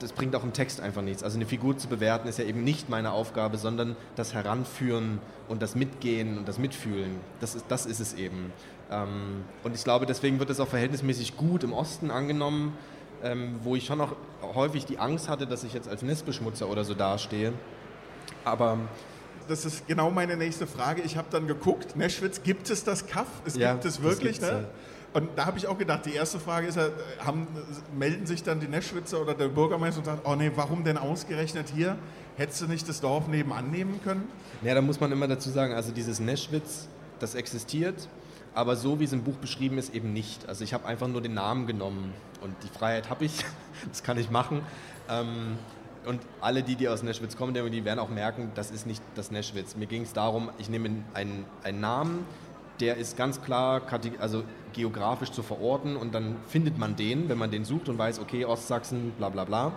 das 0.00 0.12
bringt 0.12 0.34
auch 0.36 0.44
im 0.44 0.52
Text 0.52 0.80
einfach 0.80 1.02
nichts. 1.02 1.22
Also 1.22 1.38
eine 1.38 1.46
Figur 1.46 1.76
zu 1.78 1.88
bewerten 1.88 2.28
ist 2.28 2.38
ja 2.38 2.44
eben 2.44 2.64
nicht 2.64 2.88
meine 2.88 3.12
Aufgabe, 3.12 3.56
sondern 3.58 3.96
das 4.14 4.34
Heranführen 4.34 5.20
und 5.48 5.62
das 5.62 5.74
Mitgehen 5.74 6.38
und 6.38 6.48
das 6.48 6.58
Mitfühlen. 6.58 7.20
Das 7.40 7.54
ist, 7.54 7.64
das 7.68 7.86
ist 7.86 8.00
es 8.00 8.14
eben. 8.14 8.52
Ähm, 8.90 9.44
und 9.64 9.74
ich 9.74 9.84
glaube, 9.84 10.06
deswegen 10.06 10.38
wird 10.38 10.50
es 10.50 10.60
auch 10.60 10.68
verhältnismäßig 10.68 11.36
gut 11.36 11.64
im 11.64 11.72
Osten 11.72 12.10
angenommen, 12.10 12.76
ähm, 13.22 13.56
wo 13.62 13.74
ich 13.74 13.86
schon 13.86 14.00
auch 14.00 14.12
häufig 14.42 14.84
die 14.84 14.98
Angst 14.98 15.28
hatte, 15.28 15.46
dass 15.46 15.64
ich 15.64 15.72
jetzt 15.72 15.88
als 15.88 16.02
Nestbeschmutzer 16.02 16.68
oder 16.68 16.84
so 16.84 16.94
dastehe. 16.94 17.52
Aber 18.46 18.78
das 19.48 19.64
ist 19.64 19.88
genau 19.88 20.10
meine 20.10 20.36
nächste 20.36 20.66
Frage. 20.68 21.02
Ich 21.02 21.16
habe 21.16 21.26
dann 21.30 21.48
geguckt, 21.48 21.96
Neschwitz, 21.96 22.42
gibt 22.44 22.70
es 22.70 22.84
das 22.84 23.06
Kaff? 23.06 23.26
Es 23.44 23.56
ja, 23.56 23.72
gibt 23.72 23.84
es 23.84 24.02
wirklich, 24.02 24.40
ne? 24.40 24.66
Und 25.12 25.30
da 25.34 25.46
habe 25.46 25.58
ich 25.58 25.66
auch 25.66 25.78
gedacht, 25.78 26.06
die 26.06 26.12
erste 26.12 26.38
Frage 26.38 26.66
ist 26.66 26.76
ja, 26.76 26.88
haben, 27.24 27.48
melden 27.98 28.26
sich 28.26 28.42
dann 28.42 28.60
die 28.60 28.68
Neschwitzer 28.68 29.20
oder 29.20 29.34
der 29.34 29.48
Bürgermeister 29.48 29.98
und 29.98 30.04
sagen, 30.04 30.20
oh 30.24 30.34
nee, 30.34 30.52
warum 30.54 30.84
denn 30.84 30.98
ausgerechnet 30.98 31.72
hier? 31.74 31.96
Hättest 32.36 32.60
du 32.60 32.66
nicht 32.66 32.88
das 32.88 33.00
Dorf 33.00 33.26
nebenan 33.26 33.70
nehmen 33.70 34.00
können? 34.04 34.28
Ja, 34.62 34.74
da 34.74 34.82
muss 34.82 35.00
man 35.00 35.10
immer 35.10 35.26
dazu 35.26 35.50
sagen, 35.50 35.72
also 35.72 35.90
dieses 35.90 36.20
Neschwitz, 36.20 36.86
das 37.18 37.34
existiert 37.34 38.08
aber 38.56 38.74
so 38.74 38.98
wie 38.98 39.04
es 39.04 39.12
im 39.12 39.22
Buch 39.22 39.36
beschrieben 39.36 39.76
ist, 39.76 39.94
eben 39.94 40.14
nicht. 40.14 40.48
Also 40.48 40.64
ich 40.64 40.72
habe 40.72 40.86
einfach 40.86 41.08
nur 41.08 41.20
den 41.20 41.34
Namen 41.34 41.66
genommen 41.66 42.14
und 42.40 42.54
die 42.64 42.68
Freiheit 42.68 43.10
habe 43.10 43.26
ich, 43.26 43.44
das 43.88 44.02
kann 44.02 44.16
ich 44.16 44.30
machen. 44.30 44.62
Ähm, 45.10 45.58
und 46.06 46.20
alle, 46.40 46.62
die, 46.62 46.76
die 46.76 46.88
aus 46.88 47.02
Neschwitz 47.02 47.36
kommen, 47.36 47.54
die 47.54 47.84
werden 47.84 47.98
auch 47.98 48.08
merken, 48.08 48.50
das 48.54 48.70
ist 48.70 48.86
nicht 48.86 49.02
das 49.14 49.30
Neschwitz. 49.30 49.76
Mir 49.76 49.86
ging 49.86 50.02
es 50.02 50.12
darum, 50.12 50.50
ich 50.58 50.68
nehme 50.68 51.04
einen, 51.14 51.44
einen 51.62 51.80
Namen, 51.80 52.24
der 52.80 52.96
ist 52.96 53.16
ganz 53.16 53.42
klar 53.42 53.82
also 54.18 54.44
geografisch 54.72 55.30
zu 55.30 55.42
verorten 55.42 55.96
und 55.96 56.14
dann 56.14 56.36
findet 56.46 56.78
man 56.78 56.96
den, 56.96 57.28
wenn 57.28 57.38
man 57.38 57.50
den 57.50 57.64
sucht 57.64 57.88
und 57.88 57.98
weiß, 57.98 58.20
okay, 58.20 58.44
Ostsachsen, 58.44 59.12
bla 59.18 59.30
bla 59.30 59.44
bla. 59.44 59.72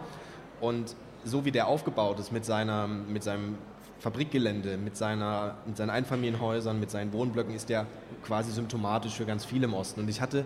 Und 0.59 0.95
so 1.23 1.45
wie 1.45 1.51
der 1.51 1.67
aufgebaut 1.67 2.19
ist 2.19 2.31
mit, 2.31 2.45
seiner, 2.45 2.87
mit 2.87 3.23
seinem 3.23 3.57
Fabrikgelände, 3.99 4.77
mit, 4.77 4.97
seiner, 4.97 5.55
mit 5.65 5.77
seinen 5.77 5.89
Einfamilienhäusern, 5.89 6.79
mit 6.79 6.91
seinen 6.91 7.11
Wohnblöcken 7.13 7.53
ist 7.53 7.69
der 7.69 7.85
quasi 8.23 8.51
symptomatisch 8.51 9.15
für 9.15 9.25
ganz 9.25 9.45
viele 9.45 9.65
im 9.65 9.73
Osten. 9.73 10.01
Und 10.01 10.09
ich 10.09 10.21
hatte 10.21 10.45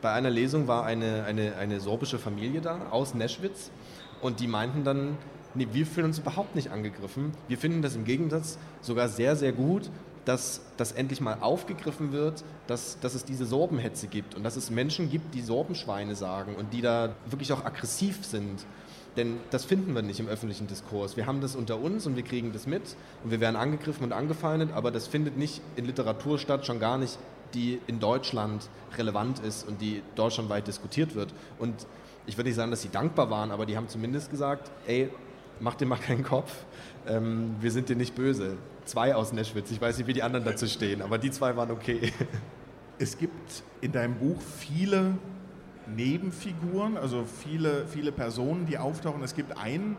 bei 0.00 0.12
einer 0.12 0.30
Lesung 0.30 0.68
war 0.68 0.84
eine, 0.84 1.24
eine, 1.24 1.56
eine 1.56 1.80
sorbische 1.80 2.18
Familie 2.18 2.60
da 2.60 2.78
aus 2.90 3.14
Neschwitz 3.14 3.70
und 4.24 4.40
die 4.40 4.48
meinten 4.48 4.82
dann, 4.82 5.16
Nee, 5.56 5.68
wir 5.70 5.86
fühlen 5.86 6.06
uns 6.06 6.18
überhaupt 6.18 6.56
nicht 6.56 6.72
angegriffen. 6.72 7.30
Wir 7.46 7.56
finden 7.56 7.80
das 7.80 7.94
im 7.94 8.04
Gegensatz 8.04 8.58
sogar 8.80 9.08
sehr, 9.08 9.36
sehr 9.36 9.52
gut, 9.52 9.88
dass 10.24 10.62
das 10.76 10.90
endlich 10.90 11.20
mal 11.20 11.38
aufgegriffen 11.40 12.10
wird, 12.10 12.42
dass, 12.66 12.98
dass 12.98 13.14
es 13.14 13.24
diese 13.24 13.46
Sorbenhetze 13.46 14.08
gibt 14.08 14.34
und 14.34 14.42
dass 14.42 14.56
es 14.56 14.70
Menschen 14.70 15.10
gibt, 15.10 15.32
die 15.32 15.42
Sorbenschweine 15.42 16.16
sagen 16.16 16.56
und 16.56 16.72
die 16.72 16.80
da 16.80 17.14
wirklich 17.26 17.52
auch 17.52 17.64
aggressiv 17.64 18.24
sind. 18.24 18.66
Denn 19.16 19.36
das 19.50 19.64
finden 19.64 19.94
wir 19.94 20.02
nicht 20.02 20.18
im 20.18 20.26
öffentlichen 20.26 20.66
Diskurs. 20.66 21.16
Wir 21.16 21.26
haben 21.26 21.40
das 21.40 21.54
unter 21.54 21.78
uns 21.78 22.04
und 22.04 22.16
wir 22.16 22.24
kriegen 22.24 22.52
das 22.52 22.66
mit 22.66 22.82
und 23.22 23.30
wir 23.30 23.38
werden 23.38 23.54
angegriffen 23.54 24.02
und 24.02 24.12
angefeindet, 24.12 24.70
aber 24.74 24.90
das 24.90 25.06
findet 25.06 25.36
nicht 25.36 25.60
in 25.76 25.84
Literatur 25.84 26.40
statt, 26.40 26.66
schon 26.66 26.80
gar 26.80 26.98
nicht, 26.98 27.16
die 27.52 27.78
in 27.86 28.00
Deutschland 28.00 28.68
relevant 28.98 29.38
ist 29.38 29.68
und 29.68 29.80
die 29.80 30.02
deutschlandweit 30.16 30.66
diskutiert 30.66 31.14
wird. 31.14 31.32
Und 31.60 31.86
ich 32.26 32.36
würde 32.36 32.48
nicht 32.48 32.56
sagen, 32.56 32.70
dass 32.70 32.82
sie 32.82 32.88
dankbar 32.88 33.30
waren, 33.30 33.50
aber 33.50 33.66
die 33.66 33.76
haben 33.76 33.88
zumindest 33.88 34.30
gesagt, 34.30 34.70
ey, 34.86 35.10
mach 35.60 35.74
dir 35.74 35.86
mal 35.86 35.96
keinen 35.98 36.24
Kopf, 36.24 36.52
ähm, 37.06 37.56
wir 37.60 37.70
sind 37.70 37.88
dir 37.88 37.96
nicht 37.96 38.14
böse. 38.14 38.56
Zwei 38.84 39.14
aus 39.14 39.32
Neschwitz, 39.32 39.70
ich 39.70 39.80
weiß 39.80 39.98
nicht, 39.98 40.06
wie 40.06 40.12
die 40.12 40.22
anderen 40.22 40.44
dazu 40.44 40.66
stehen, 40.66 41.02
aber 41.02 41.18
die 41.18 41.30
zwei 41.30 41.56
waren 41.56 41.70
okay. 41.70 42.12
Es 42.96 43.18
gibt 43.18 43.64
in 43.80 43.90
deinem 43.90 44.14
Buch 44.14 44.40
viele 44.40 45.14
Nebenfiguren, 45.88 46.96
also 46.96 47.24
viele, 47.24 47.86
viele 47.88 48.12
Personen, 48.12 48.66
die 48.66 48.78
auftauchen. 48.78 49.20
Es 49.24 49.34
gibt 49.34 49.58
einen, 49.58 49.96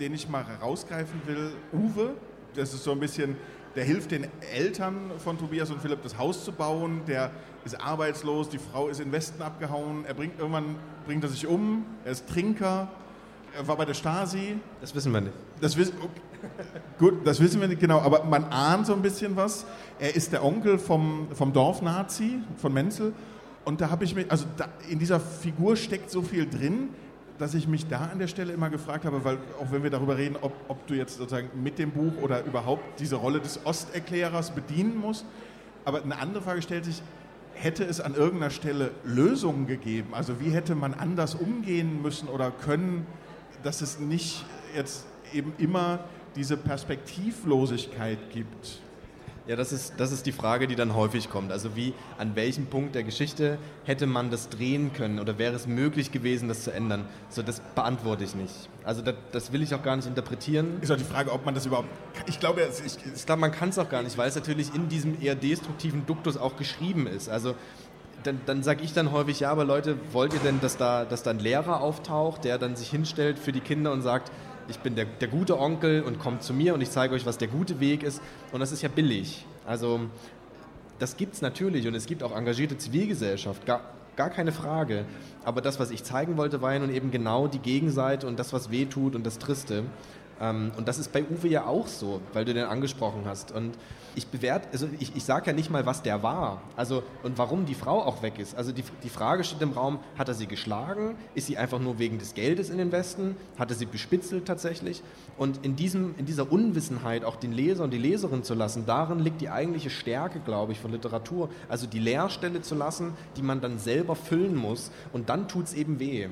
den 0.00 0.14
ich 0.14 0.30
mal 0.30 0.46
herausgreifen 0.46 1.20
will, 1.26 1.52
Uwe. 1.74 2.14
Das 2.54 2.72
ist 2.72 2.84
so 2.84 2.92
ein 2.92 3.00
bisschen, 3.00 3.36
der 3.78 3.86
hilft 3.86 4.10
den 4.10 4.26
Eltern 4.52 5.12
von 5.18 5.38
Tobias 5.38 5.70
und 5.70 5.80
Philipp, 5.80 6.02
das 6.02 6.18
Haus 6.18 6.44
zu 6.44 6.50
bauen. 6.50 7.02
Der 7.06 7.30
ist 7.64 7.80
arbeitslos, 7.80 8.48
die 8.48 8.58
Frau 8.58 8.88
ist 8.88 8.98
in 8.98 9.12
Westen 9.12 9.40
abgehauen. 9.40 10.04
Er 10.04 10.14
bringt 10.14 10.36
irgendwann 10.36 10.74
bringt 11.06 11.22
er 11.22 11.30
sich 11.30 11.46
um, 11.46 11.86
er 12.04 12.10
ist 12.10 12.28
Trinker, 12.28 12.88
er 13.56 13.68
war 13.68 13.76
bei 13.76 13.84
der 13.84 13.94
Stasi. 13.94 14.56
Das 14.80 14.96
wissen 14.96 15.12
wir 15.12 15.20
nicht. 15.20 15.32
Das 15.60 15.76
wissen, 15.76 15.94
okay. 16.02 16.50
Gut, 16.98 17.24
das 17.24 17.38
wissen 17.38 17.60
wir 17.60 17.68
nicht 17.68 17.80
genau, 17.80 18.00
aber 18.00 18.24
man 18.24 18.46
ahnt 18.46 18.84
so 18.84 18.94
ein 18.94 19.00
bisschen 19.00 19.36
was. 19.36 19.64
Er 20.00 20.16
ist 20.16 20.32
der 20.32 20.44
Onkel 20.44 20.80
vom, 20.80 21.28
vom 21.32 21.52
Dorfnazi, 21.52 22.40
von 22.56 22.72
Menzel. 22.72 23.12
Und 23.64 23.80
da 23.80 23.90
habe 23.90 24.04
ich 24.04 24.12
mich, 24.12 24.28
also 24.28 24.46
da, 24.56 24.66
in 24.88 24.98
dieser 24.98 25.20
Figur 25.20 25.76
steckt 25.76 26.10
so 26.10 26.22
viel 26.22 26.50
drin, 26.50 26.88
dass 27.38 27.54
ich 27.54 27.68
mich 27.68 27.86
da 27.86 28.08
an 28.12 28.18
der 28.18 28.26
Stelle 28.26 28.52
immer 28.52 28.68
gefragt 28.68 29.04
habe, 29.04 29.24
weil 29.24 29.38
auch 29.60 29.70
wenn 29.70 29.82
wir 29.82 29.90
darüber 29.90 30.18
reden, 30.18 30.36
ob, 30.40 30.52
ob 30.68 30.86
du 30.86 30.94
jetzt 30.94 31.18
sozusagen 31.18 31.50
mit 31.62 31.78
dem 31.78 31.92
Buch 31.92 32.12
oder 32.20 32.44
überhaupt 32.44 33.00
diese 33.00 33.16
Rolle 33.16 33.40
des 33.40 33.64
Osterklärers 33.64 34.50
bedienen 34.50 34.98
musst, 34.98 35.24
aber 35.84 36.02
eine 36.02 36.18
andere 36.18 36.42
Frage 36.42 36.62
stellt 36.62 36.84
sich, 36.84 37.02
hätte 37.54 37.84
es 37.84 38.00
an 38.00 38.14
irgendeiner 38.14 38.50
Stelle 38.50 38.90
Lösungen 39.04 39.66
gegeben? 39.66 40.08
Also 40.12 40.40
wie 40.40 40.50
hätte 40.50 40.74
man 40.74 40.94
anders 40.94 41.34
umgehen 41.34 42.02
müssen 42.02 42.28
oder 42.28 42.50
können, 42.50 43.06
dass 43.62 43.80
es 43.80 43.98
nicht 43.98 44.44
jetzt 44.76 45.06
eben 45.32 45.52
immer 45.58 46.00
diese 46.36 46.56
Perspektivlosigkeit 46.56 48.18
gibt? 48.32 48.80
Ja, 49.48 49.56
das 49.56 49.72
ist, 49.72 49.94
das 49.96 50.12
ist 50.12 50.26
die 50.26 50.32
Frage, 50.32 50.66
die 50.66 50.76
dann 50.76 50.94
häufig 50.94 51.30
kommt. 51.30 51.52
Also 51.52 51.74
wie, 51.74 51.94
an 52.18 52.36
welchem 52.36 52.66
Punkt 52.66 52.94
der 52.94 53.02
Geschichte 53.02 53.56
hätte 53.84 54.06
man 54.06 54.30
das 54.30 54.50
drehen 54.50 54.92
können 54.92 55.18
oder 55.18 55.38
wäre 55.38 55.54
es 55.54 55.66
möglich 55.66 56.12
gewesen, 56.12 56.48
das 56.48 56.64
zu 56.64 56.70
ändern? 56.70 57.06
So, 57.30 57.40
das 57.40 57.62
beantworte 57.74 58.24
ich 58.24 58.34
nicht. 58.34 58.68
Also 58.84 59.00
das, 59.00 59.14
das 59.32 59.50
will 59.50 59.62
ich 59.62 59.74
auch 59.74 59.82
gar 59.82 59.96
nicht 59.96 60.06
interpretieren. 60.06 60.82
Ist 60.82 60.92
auch 60.92 60.98
die 60.98 61.04
Frage, 61.04 61.32
ob 61.32 61.46
man 61.46 61.54
das 61.54 61.64
überhaupt... 61.64 61.88
Ich 62.26 62.38
glaube, 62.38 62.60
ich, 62.60 62.96
ich 63.14 63.24
glaube 63.24 63.40
man 63.40 63.50
kann 63.50 63.70
es 63.70 63.78
auch 63.78 63.88
gar 63.88 64.02
nicht, 64.02 64.18
weil 64.18 64.28
es 64.28 64.34
natürlich 64.34 64.74
in 64.74 64.90
diesem 64.90 65.18
eher 65.18 65.34
destruktiven 65.34 66.04
Duktus 66.04 66.36
auch 66.36 66.58
geschrieben 66.58 67.06
ist. 67.06 67.30
Also 67.30 67.54
dann, 68.24 68.42
dann 68.44 68.62
sage 68.62 68.82
ich 68.82 68.92
dann 68.92 69.12
häufig, 69.12 69.40
ja, 69.40 69.50
aber 69.50 69.64
Leute, 69.64 69.96
wollt 70.12 70.34
ihr 70.34 70.40
denn, 70.40 70.60
dass 70.60 70.76
da, 70.76 71.06
dass 71.06 71.22
da 71.22 71.30
ein 71.30 71.38
Lehrer 71.38 71.80
auftaucht, 71.80 72.44
der 72.44 72.58
dann 72.58 72.76
sich 72.76 72.90
hinstellt 72.90 73.38
für 73.38 73.52
die 73.52 73.60
Kinder 73.60 73.92
und 73.92 74.02
sagt, 74.02 74.30
ich 74.68 74.78
bin 74.78 74.94
der, 74.94 75.06
der 75.06 75.28
gute 75.28 75.58
Onkel 75.58 76.02
und 76.02 76.18
kommt 76.18 76.42
zu 76.42 76.52
mir 76.52 76.74
und 76.74 76.80
ich 76.80 76.90
zeige 76.90 77.14
euch, 77.14 77.26
was 77.26 77.38
der 77.38 77.48
gute 77.48 77.80
Weg 77.80 78.02
ist. 78.02 78.20
Und 78.52 78.60
das 78.60 78.72
ist 78.72 78.82
ja 78.82 78.88
billig. 78.88 79.46
Also 79.66 80.00
das 80.98 81.16
gibt 81.16 81.34
es 81.34 81.42
natürlich 81.42 81.86
und 81.86 81.94
es 81.94 82.06
gibt 82.06 82.22
auch 82.22 82.36
engagierte 82.36 82.76
Zivilgesellschaft, 82.76 83.64
gar, 83.66 83.80
gar 84.16 84.30
keine 84.30 84.52
Frage. 84.52 85.04
Aber 85.44 85.60
das, 85.60 85.78
was 85.78 85.90
ich 85.90 86.04
zeigen 86.04 86.36
wollte, 86.36 86.60
war 86.60 86.72
ja 86.72 86.80
nun 86.80 86.90
eben 86.90 87.10
genau 87.10 87.46
die 87.46 87.60
Gegenseite 87.60 88.26
und 88.26 88.38
das, 88.38 88.52
was 88.52 88.70
weh 88.70 88.84
tut 88.84 89.14
und 89.14 89.24
das 89.24 89.38
Triste. 89.38 89.84
Ähm, 90.40 90.72
und 90.76 90.88
das 90.88 90.98
ist 90.98 91.12
bei 91.12 91.24
Uwe 91.24 91.48
ja 91.48 91.66
auch 91.66 91.86
so, 91.86 92.20
weil 92.32 92.44
du 92.44 92.54
den 92.54 92.64
angesprochen 92.64 93.22
hast. 93.26 93.52
Und 93.52 93.74
ich 94.14 94.26
bewerte, 94.26 94.68
also 94.72 94.88
ich, 94.98 95.14
ich 95.14 95.24
sage 95.24 95.46
ja 95.46 95.52
nicht 95.52 95.70
mal, 95.70 95.86
was 95.86 96.02
der 96.02 96.22
war. 96.22 96.62
Also 96.76 97.02
und 97.22 97.38
warum 97.38 97.66
die 97.66 97.74
Frau 97.74 98.02
auch 98.02 98.22
weg 98.22 98.38
ist. 98.38 98.56
Also 98.56 98.72
die, 98.72 98.82
die 99.02 99.08
Frage 99.08 99.44
steht 99.44 99.62
im 99.62 99.72
Raum, 99.72 100.00
hat 100.16 100.28
er 100.28 100.34
sie 100.34 100.46
geschlagen? 100.46 101.16
Ist 101.34 101.46
sie 101.46 101.56
einfach 101.56 101.78
nur 101.78 101.98
wegen 101.98 102.18
des 102.18 102.34
Geldes 102.34 102.70
in 102.70 102.78
den 102.78 102.90
Westen? 102.90 103.36
Hat 103.58 103.70
er 103.70 103.76
sie 103.76 103.86
bespitzelt 103.86 104.46
tatsächlich? 104.46 105.02
Und 105.36 105.64
in, 105.64 105.76
diesem, 105.76 106.14
in 106.18 106.26
dieser 106.26 106.50
Unwissenheit 106.50 107.24
auch 107.24 107.36
den 107.36 107.52
Leser 107.52 107.84
und 107.84 107.92
die 107.92 107.98
Leserin 107.98 108.42
zu 108.42 108.54
lassen, 108.54 108.84
darin 108.86 109.20
liegt 109.20 109.40
die 109.40 109.50
eigentliche 109.50 109.90
Stärke, 109.90 110.40
glaube 110.40 110.72
ich, 110.72 110.80
von 110.80 110.90
Literatur. 110.90 111.48
Also 111.68 111.86
die 111.86 112.00
Leerstelle 112.00 112.62
zu 112.62 112.74
lassen, 112.74 113.12
die 113.36 113.42
man 113.42 113.60
dann 113.60 113.78
selber 113.78 114.16
füllen 114.16 114.56
muss. 114.56 114.90
Und 115.12 115.28
dann 115.28 115.46
tut 115.48 115.66
es 115.66 115.74
eben 115.74 116.00
weh 116.00 116.28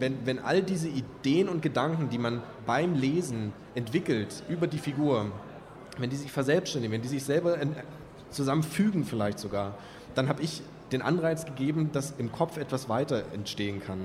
wenn, 0.00 0.26
wenn 0.26 0.38
all 0.38 0.62
diese 0.62 0.88
Ideen 0.88 1.48
und 1.48 1.62
Gedanken, 1.62 2.08
die 2.08 2.18
man 2.18 2.42
beim 2.66 2.94
Lesen 2.94 3.52
entwickelt 3.74 4.42
über 4.48 4.66
die 4.66 4.78
Figur, 4.78 5.30
wenn 5.98 6.10
die 6.10 6.16
sich 6.16 6.32
verselbstständigen, 6.32 6.92
wenn 6.92 7.02
die 7.02 7.08
sich 7.08 7.22
selber 7.22 7.56
zusammenfügen 8.30 9.04
vielleicht 9.04 9.38
sogar, 9.38 9.76
dann 10.14 10.28
habe 10.28 10.42
ich 10.42 10.62
den 10.90 11.02
Anreiz 11.02 11.44
gegeben, 11.44 11.90
dass 11.92 12.14
im 12.18 12.32
Kopf 12.32 12.56
etwas 12.56 12.88
weiter 12.88 13.24
entstehen 13.32 13.80
kann. 13.80 14.00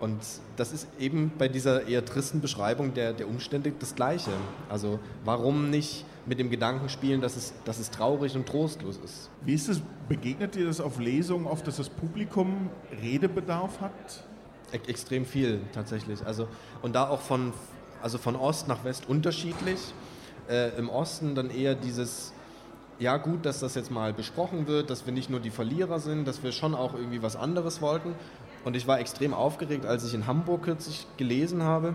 Und 0.00 0.18
das 0.56 0.72
ist 0.72 0.88
eben 0.98 1.30
bei 1.36 1.48
dieser 1.48 1.86
eher 1.86 2.04
tristen 2.04 2.40
Beschreibung 2.40 2.94
der, 2.94 3.12
der 3.12 3.28
Umstände 3.28 3.72
das 3.78 3.94
Gleiche. 3.94 4.30
Also 4.70 4.98
warum 5.24 5.70
nicht 5.70 6.06
mit 6.26 6.38
dem 6.38 6.50
Gedanken 6.50 6.88
spielen, 6.88 7.20
dass 7.20 7.36
es, 7.36 7.52
dass 7.66 7.78
es 7.78 7.90
traurig 7.90 8.34
und 8.34 8.46
trostlos 8.46 8.98
ist? 9.04 9.30
Wie 9.44 9.54
ist 9.54 9.68
es, 9.68 9.82
begegnet 10.08 10.54
dir 10.54 10.66
das 10.66 10.80
auf 10.80 10.98
Lesungen 10.98 11.46
oft, 11.46 11.66
dass 11.66 11.76
das 11.76 11.90
Publikum 11.90 12.70
Redebedarf 13.02 13.80
hat? 13.80 14.24
Extrem 14.72 15.24
viel 15.24 15.60
tatsächlich. 15.72 16.24
Also, 16.24 16.48
und 16.82 16.94
da 16.94 17.08
auch 17.08 17.20
von, 17.20 17.52
also 18.02 18.18
von 18.18 18.36
Ost 18.36 18.68
nach 18.68 18.84
West 18.84 19.08
unterschiedlich. 19.08 19.78
Äh, 20.48 20.76
Im 20.78 20.88
Osten 20.88 21.34
dann 21.34 21.50
eher 21.50 21.74
dieses, 21.74 22.32
ja 22.98 23.16
gut, 23.16 23.46
dass 23.46 23.60
das 23.60 23.74
jetzt 23.74 23.90
mal 23.90 24.12
besprochen 24.12 24.66
wird, 24.66 24.90
dass 24.90 25.06
wir 25.06 25.12
nicht 25.12 25.30
nur 25.30 25.40
die 25.40 25.50
Verlierer 25.50 26.00
sind, 26.00 26.26
dass 26.26 26.42
wir 26.42 26.52
schon 26.52 26.74
auch 26.74 26.94
irgendwie 26.94 27.22
was 27.22 27.36
anderes 27.36 27.80
wollten. 27.80 28.14
Und 28.64 28.76
ich 28.76 28.86
war 28.86 29.00
extrem 29.00 29.32
aufgeregt, 29.32 29.86
als 29.86 30.04
ich 30.04 30.14
in 30.14 30.26
Hamburg 30.26 30.64
kürzlich 30.64 31.06
gelesen 31.16 31.62
habe 31.62 31.94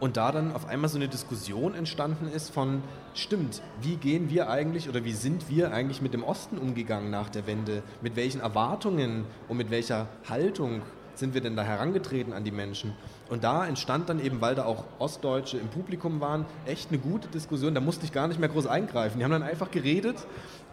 und 0.00 0.16
da 0.16 0.32
dann 0.32 0.52
auf 0.52 0.68
einmal 0.68 0.88
so 0.90 0.96
eine 0.96 1.08
Diskussion 1.08 1.74
entstanden 1.74 2.28
ist 2.28 2.50
von, 2.50 2.82
stimmt, 3.14 3.62
wie 3.80 3.96
gehen 3.96 4.30
wir 4.30 4.50
eigentlich 4.50 4.88
oder 4.88 5.04
wie 5.04 5.12
sind 5.12 5.48
wir 5.48 5.72
eigentlich 5.72 6.02
mit 6.02 6.14
dem 6.14 6.22
Osten 6.22 6.58
umgegangen 6.58 7.10
nach 7.10 7.28
der 7.28 7.46
Wende? 7.46 7.82
Mit 8.02 8.14
welchen 8.14 8.40
Erwartungen 8.40 9.24
und 9.48 9.56
mit 9.56 9.70
welcher 9.70 10.08
Haltung 10.28 10.82
sind 11.18 11.34
wir 11.34 11.40
denn 11.40 11.56
da 11.56 11.62
herangetreten 11.62 12.32
an 12.32 12.44
die 12.44 12.50
Menschen? 12.50 12.94
Und 13.28 13.44
da 13.44 13.66
entstand 13.66 14.08
dann 14.08 14.24
eben, 14.24 14.40
weil 14.40 14.54
da 14.54 14.64
auch 14.64 14.84
Ostdeutsche 14.98 15.58
im 15.58 15.68
Publikum 15.68 16.20
waren, 16.20 16.44
echt 16.66 16.90
eine 16.90 16.98
gute 16.98 17.28
Diskussion. 17.28 17.74
Da 17.74 17.80
musste 17.80 18.04
ich 18.04 18.12
gar 18.12 18.28
nicht 18.28 18.40
mehr 18.40 18.48
groß 18.48 18.66
eingreifen. 18.66 19.18
Die 19.18 19.24
haben 19.24 19.32
dann 19.32 19.42
einfach 19.42 19.70
geredet 19.70 20.16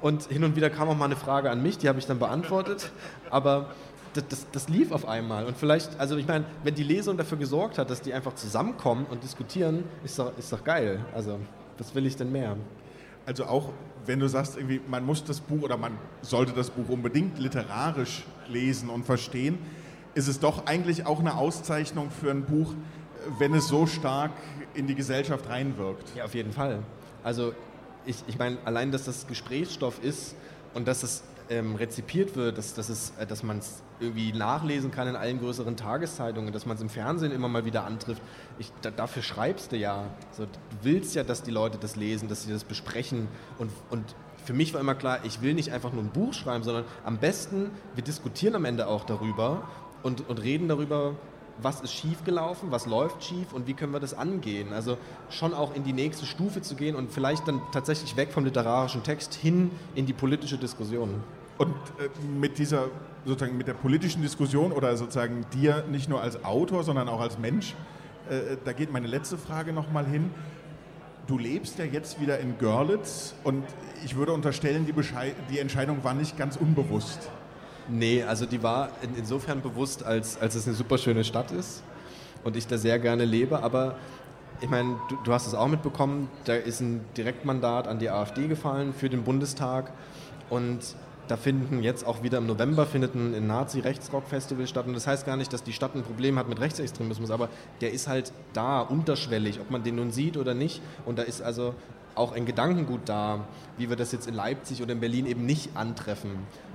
und 0.02 0.24
hin 0.26 0.44
und 0.44 0.56
wieder 0.56 0.70
kam 0.70 0.90
auch 0.90 0.98
mal 0.98 1.06
eine 1.06 1.16
Frage 1.16 1.50
an 1.50 1.62
mich, 1.62 1.78
die 1.78 1.88
habe 1.88 2.00
ich 2.00 2.06
dann 2.06 2.20
beantwortet. 2.20 2.92
Aber 3.30 3.72
das, 4.14 4.28
das, 4.28 4.48
das, 4.52 4.70
lief 4.70 4.92
auf 4.92 5.08
einmal. 5.08 5.46
Und 5.46 5.58
vielleicht, 5.58 6.00
also 6.00 6.18
ich 6.18 6.28
meine, 6.28 6.46
wenn 6.64 6.76
die 6.76 6.84
Lesung 6.84 7.18
dafür 7.18 7.38
gesorgt 7.38 7.78
hat, 7.78 7.90
dass 7.90 8.02
die 8.02 8.14
einfach 8.14 8.36
zusammenkommen 8.36 9.06
und 9.10 9.24
diskutieren, 9.24 9.86
ist 10.04 10.20
doch, 10.20 10.38
ist 10.38 10.52
doch 10.52 10.64
geil. 10.64 11.00
Also, 11.14 11.40
was 11.78 11.96
will 11.96 12.06
ich 12.06 12.16
denn 12.18 12.32
mehr? 12.32 12.58
Also 13.26 13.46
auch 13.46 13.70
wenn 14.06 14.20
du 14.20 14.28
sagst, 14.28 14.58
irgendwie, 14.58 14.82
man 14.88 15.06
muss 15.06 15.24
das 15.24 15.40
Buch 15.40 15.62
oder 15.62 15.78
man 15.78 15.94
sollte 16.22 16.54
das 16.54 16.70
Buch 16.70 16.90
unbedingt 16.90 17.40
literarisch 17.40 18.24
lesen 18.48 18.90
und 18.90 19.06
verstehen, 19.06 19.60
ist 20.14 20.28
es 20.28 20.40
doch 20.40 20.66
eigentlich 20.66 21.06
auch 21.06 21.20
eine 21.20 21.38
Auszeichnung 21.38 22.12
für 22.12 22.32
ein 22.32 22.44
Buch, 22.46 22.74
wenn 23.40 23.54
es 23.54 23.68
so 23.68 23.86
stark 23.86 24.32
in 24.74 24.88
die 24.88 24.96
Gesellschaft 24.96 25.48
reinwirkt. 25.50 26.16
Ja, 26.16 26.26
auf 26.26 26.34
jeden 26.34 26.52
Fall. 26.52 26.80
Also 27.24 27.54
ich, 28.06 28.18
ich 28.28 28.38
meine, 28.38 28.58
allein, 28.66 28.92
dass 28.92 29.06
das 29.06 29.28
Gesprächsstoff 29.28 30.04
ist 30.04 30.36
und 30.74 30.88
dass 30.88 31.04
es 31.04 31.24
ähm, 31.50 31.76
rezipiert 31.76 32.36
wird, 32.36 32.58
dass, 32.58 32.74
dass, 32.74 32.90
es, 32.90 33.14
äh, 33.20 33.26
dass 33.26 33.44
man 33.44 33.60
es 33.60 33.84
irgendwie 34.00 34.34
nachlesen 34.34 34.90
kann 34.90 35.08
in 35.08 35.16
allen 35.16 35.40
größeren 35.40 35.76
Tageszeitungen, 35.76 36.54
dass 36.54 36.66
man 36.66 36.78
es 36.78 36.82
im 36.82 36.90
Fernsehen 36.90 37.32
immer 37.32 37.50
mal 37.50 37.66
wieder 37.66 37.84
antrifft. 37.84 38.22
Ich, 38.58 38.72
da, 38.82 38.90
dafür 38.90 39.22
schreibst 39.22 39.72
du 39.72 39.78
ja. 39.78 40.06
So, 40.32 40.46
du 40.46 40.50
willst 40.82 41.14
ja, 41.14 41.24
dass 41.24 41.44
die 41.44 41.52
Leute 41.52 41.78
das 41.78 41.96
lesen, 41.96 42.30
dass 42.30 42.44
sie 42.44 42.52
das 42.52 42.64
besprechen. 42.64 43.28
Und, 43.60 43.72
und 43.90 44.16
für 44.44 44.54
mich 44.54 44.74
war 44.74 44.82
immer 44.82 44.96
klar, 44.96 45.20
ich 45.24 45.42
will 45.42 45.54
nicht 45.54 45.72
einfach 45.72 45.92
nur 45.92 46.04
ein 46.04 46.10
Buch 46.10 46.34
schreiben, 46.34 46.64
sondern 46.64 46.86
am 47.04 47.18
besten, 47.18 47.70
wir 47.96 48.04
diskutieren 48.04 48.56
am 48.56 48.66
Ende 48.66 48.88
auch 48.88 49.04
darüber 49.04 49.68
und, 50.04 50.28
und 50.30 50.42
reden 50.42 50.68
darüber, 50.68 51.16
was 51.62 51.82
ist 51.82 51.94
schiefgelaufen, 51.94 52.72
was 52.72 52.86
läuft 52.86 53.24
schief 53.24 53.54
und 53.54 53.68
wie 53.68 53.74
können 53.74 53.94
wir 53.94 54.00
das 54.00 54.14
angehen. 54.14 54.74
Also 54.74 54.98
schon 55.30 55.54
auch 55.54 55.76
in 55.76 55.84
die 55.84 55.94
nächste 55.94 56.26
Stufe 56.26 56.62
zu 56.62 56.76
gehen 56.76 56.96
und 56.96 57.12
vielleicht 57.12 57.48
dann 57.48 57.62
tatsächlich 57.72 58.16
weg 58.16 58.32
vom 58.32 58.46
literarischen 58.46 59.04
Text 59.04 59.34
hin 59.34 59.72
in 59.94 60.06
die 60.06 60.14
politische 60.14 60.58
Diskussion. 60.58 61.24
Und 61.58 61.76
äh, 62.00 62.10
mit 62.28 62.58
dieser 62.58 62.86
sozusagen 63.26 63.58
mit 63.58 63.68
der 63.68 63.76
politischen 63.76 64.24
Diskussion 64.24 64.72
oder 64.72 64.98
sozusagen 64.98 65.46
dir 65.54 65.84
nicht 65.92 66.10
nur 66.10 66.22
als 66.22 66.44
Autor, 66.44 66.84
sondern 66.84 67.08
auch 67.08 67.20
als 67.20 67.38
Mensch 67.38 67.76
äh, 68.30 68.58
da 68.64 68.74
geht 68.74 68.92
meine 68.92 69.08
letzte 69.08 69.38
Frage 69.38 69.74
nochmal 69.74 70.06
hin. 70.06 70.32
Du 71.28 71.38
lebst 71.38 71.78
ja 71.80 71.86
jetzt 71.86 72.20
wieder 72.20 72.40
in 72.40 72.58
Görlitz 72.58 73.36
und 73.44 73.64
ich 74.04 74.16
würde 74.16 74.34
unterstellen, 74.34 74.86
die, 74.86 74.94
die 75.52 75.60
Entscheidung 75.60 76.04
war 76.04 76.14
nicht 76.14 76.38
ganz 76.38 76.56
unbewusst. 76.56 77.30
Nee, 77.88 78.24
also 78.24 78.46
die 78.46 78.62
war 78.64 78.90
in, 79.02 79.16
insofern 79.16 79.62
bewusst, 79.62 80.04
als, 80.04 80.40
als 80.40 80.56
es 80.56 80.68
eine 80.68 80.76
super 80.76 80.98
schöne 80.98 81.24
Stadt 81.24 81.52
ist 81.52 81.84
und 82.44 82.56
ich 82.56 82.68
da 82.68 82.78
sehr 82.78 83.00
gerne 83.00 83.26
lebe. 83.26 83.64
Aber 83.64 83.96
ich 84.62 84.70
meine, 84.70 84.98
du, 85.10 85.18
du, 85.24 85.34
hast 85.34 85.48
es 85.48 85.54
auch 85.54 85.68
mitbekommen, 85.68 86.30
da 86.46 86.54
ist 86.54 86.82
ein 86.82 87.02
Direktmandat 87.18 87.88
an 87.88 88.00
die 88.00 88.10
AfD 88.10 88.48
gefallen 88.48 88.94
für 88.94 89.10
den 89.10 89.24
Bundestag 89.24 89.92
und 90.50 90.96
da 91.28 91.38
finden 91.38 91.82
jetzt 91.82 92.06
auch 92.06 92.24
wieder 92.24 92.40
im 92.40 92.46
November 92.46 92.86
findet 92.86 93.16
ein, 93.16 93.34
ein 93.34 93.48
Nazi-Rechtsrock-Festival 93.48 94.68
statt. 94.68 94.86
Und 94.86 94.94
das 94.96 95.08
heißt 95.08 95.26
gar 95.26 95.38
nicht, 95.38 95.54
dass 95.54 95.64
die 95.64 95.72
Stadt 95.72 95.96
ein 95.96 96.04
Problem 96.04 96.38
hat 96.38 96.50
mit 96.50 96.60
Rechtsextremismus, 96.60 97.32
aber 97.32 97.48
der 97.80 97.94
ist 97.94 98.08
halt 98.08 98.34
da, 98.52 98.82
unterschwellig, 98.82 99.62
ob 99.62 99.72
man 99.72 99.82
den 99.84 99.96
nun 99.96 100.12
sieht 100.12 100.36
oder 100.36 100.54
nicht. 100.54 100.82
Und 101.06 101.18
da 101.18 101.24
ist 101.24 101.42
also 101.42 101.74
auch 102.16 102.34
ein 102.34 102.46
Gedankengut 102.46 103.02
da, 103.06 103.46
wie 103.78 103.90
wir 103.90 103.96
das 103.96 104.12
jetzt 104.12 104.28
in 104.28 104.34
Leipzig 104.34 104.82
oder 104.84 104.92
in 104.92 105.00
Berlin 105.00 105.26
eben 105.26 105.46
nicht 105.46 105.78
antreffen. 105.78 106.32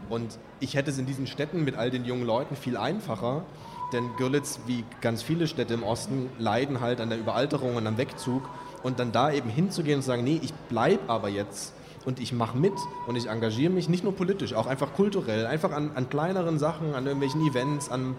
Und 0.08 0.38
ich 0.60 0.74
hätte 0.74 0.90
es 0.90 0.98
in 0.98 1.06
diesen 1.06 1.26
Städten 1.26 1.64
mit 1.64 1.76
all 1.76 1.90
den 1.90 2.04
jungen 2.04 2.24
Leuten 2.24 2.56
viel 2.56 2.76
einfacher, 2.76 3.44
denn 3.92 4.10
Görlitz, 4.16 4.60
wie 4.66 4.84
ganz 5.00 5.22
viele 5.22 5.46
Städte 5.46 5.74
im 5.74 5.82
Osten, 5.82 6.30
leiden 6.38 6.80
halt 6.80 7.00
an 7.00 7.08
der 7.08 7.18
Überalterung 7.18 7.76
und 7.76 7.86
am 7.86 7.98
Wegzug. 7.98 8.48
Und 8.82 8.98
dann 8.98 9.12
da 9.12 9.32
eben 9.32 9.48
hinzugehen 9.48 9.96
und 9.96 10.02
zu 10.02 10.08
sagen, 10.08 10.24
nee, 10.24 10.40
ich 10.42 10.52
bleibe 10.54 11.08
aber 11.08 11.28
jetzt 11.28 11.72
und 12.04 12.20
ich 12.20 12.32
mache 12.32 12.56
mit 12.56 12.72
und 13.06 13.16
ich 13.16 13.28
engagiere 13.28 13.72
mich 13.72 13.88
nicht 13.88 14.04
nur 14.04 14.14
politisch, 14.14 14.54
auch 14.54 14.66
einfach 14.66 14.94
kulturell, 14.94 15.44
einfach 15.46 15.72
an, 15.72 15.90
an 15.94 16.08
kleineren 16.08 16.58
Sachen, 16.58 16.94
an 16.94 17.04
irgendwelchen 17.04 17.44
Events, 17.46 17.90
an, 17.90 18.16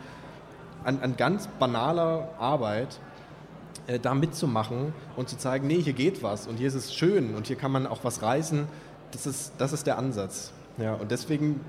an, 0.83 0.99
an 1.01 1.15
ganz 1.15 1.47
banaler 1.59 2.29
Arbeit, 2.37 2.99
äh, 3.87 3.97
da 3.97 4.13
mitzumachen 4.13 4.93
und 5.15 5.29
zu 5.29 5.37
zeigen, 5.37 5.67
nee, 5.67 5.81
hier 5.81 5.93
geht 5.93 6.21
was 6.21 6.47
und 6.47 6.57
hier 6.57 6.67
ist 6.67 6.75
es 6.75 6.93
schön 6.93 7.33
und 7.33 7.47
hier 7.47 7.55
kann 7.55 7.71
man 7.71 7.87
auch 7.87 8.03
was 8.03 8.21
reißen, 8.21 8.67
das 9.11 9.25
ist, 9.25 9.53
das 9.57 9.71
ist 9.71 9.87
der 9.87 9.97
Ansatz. 9.97 10.51
Ja, 10.77 10.93
und 10.93 11.09
deswegen 11.09 11.59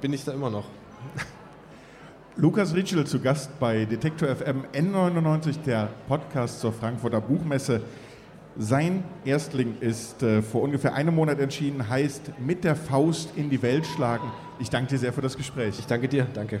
bin 0.00 0.12
ich 0.12 0.24
da 0.24 0.32
immer 0.32 0.50
noch. 0.50 0.64
Lukas 2.36 2.74
Ritschel 2.74 3.06
zu 3.06 3.20
Gast 3.20 3.58
bei 3.60 3.84
Detektor 3.84 4.28
FM 4.28 4.64
N99, 4.72 5.62
der 5.64 5.88
Podcast 6.08 6.60
zur 6.60 6.72
Frankfurter 6.72 7.20
Buchmesse. 7.20 7.82
Sein 8.58 9.04
Erstling 9.24 9.76
ist 9.80 10.22
äh, 10.22 10.42
vor 10.42 10.62
ungefähr 10.62 10.94
einem 10.94 11.14
Monat 11.14 11.38
entschieden, 11.38 11.88
heißt 11.88 12.32
Mit 12.38 12.64
der 12.64 12.74
Faust 12.74 13.30
in 13.36 13.50
die 13.50 13.62
Welt 13.62 13.86
schlagen. 13.86 14.32
Ich 14.58 14.70
danke 14.70 14.90
dir 14.90 14.98
sehr 14.98 15.12
für 15.12 15.22
das 15.22 15.36
Gespräch. 15.36 15.78
Ich 15.78 15.86
danke 15.86 16.08
dir, 16.08 16.26
danke. 16.32 16.60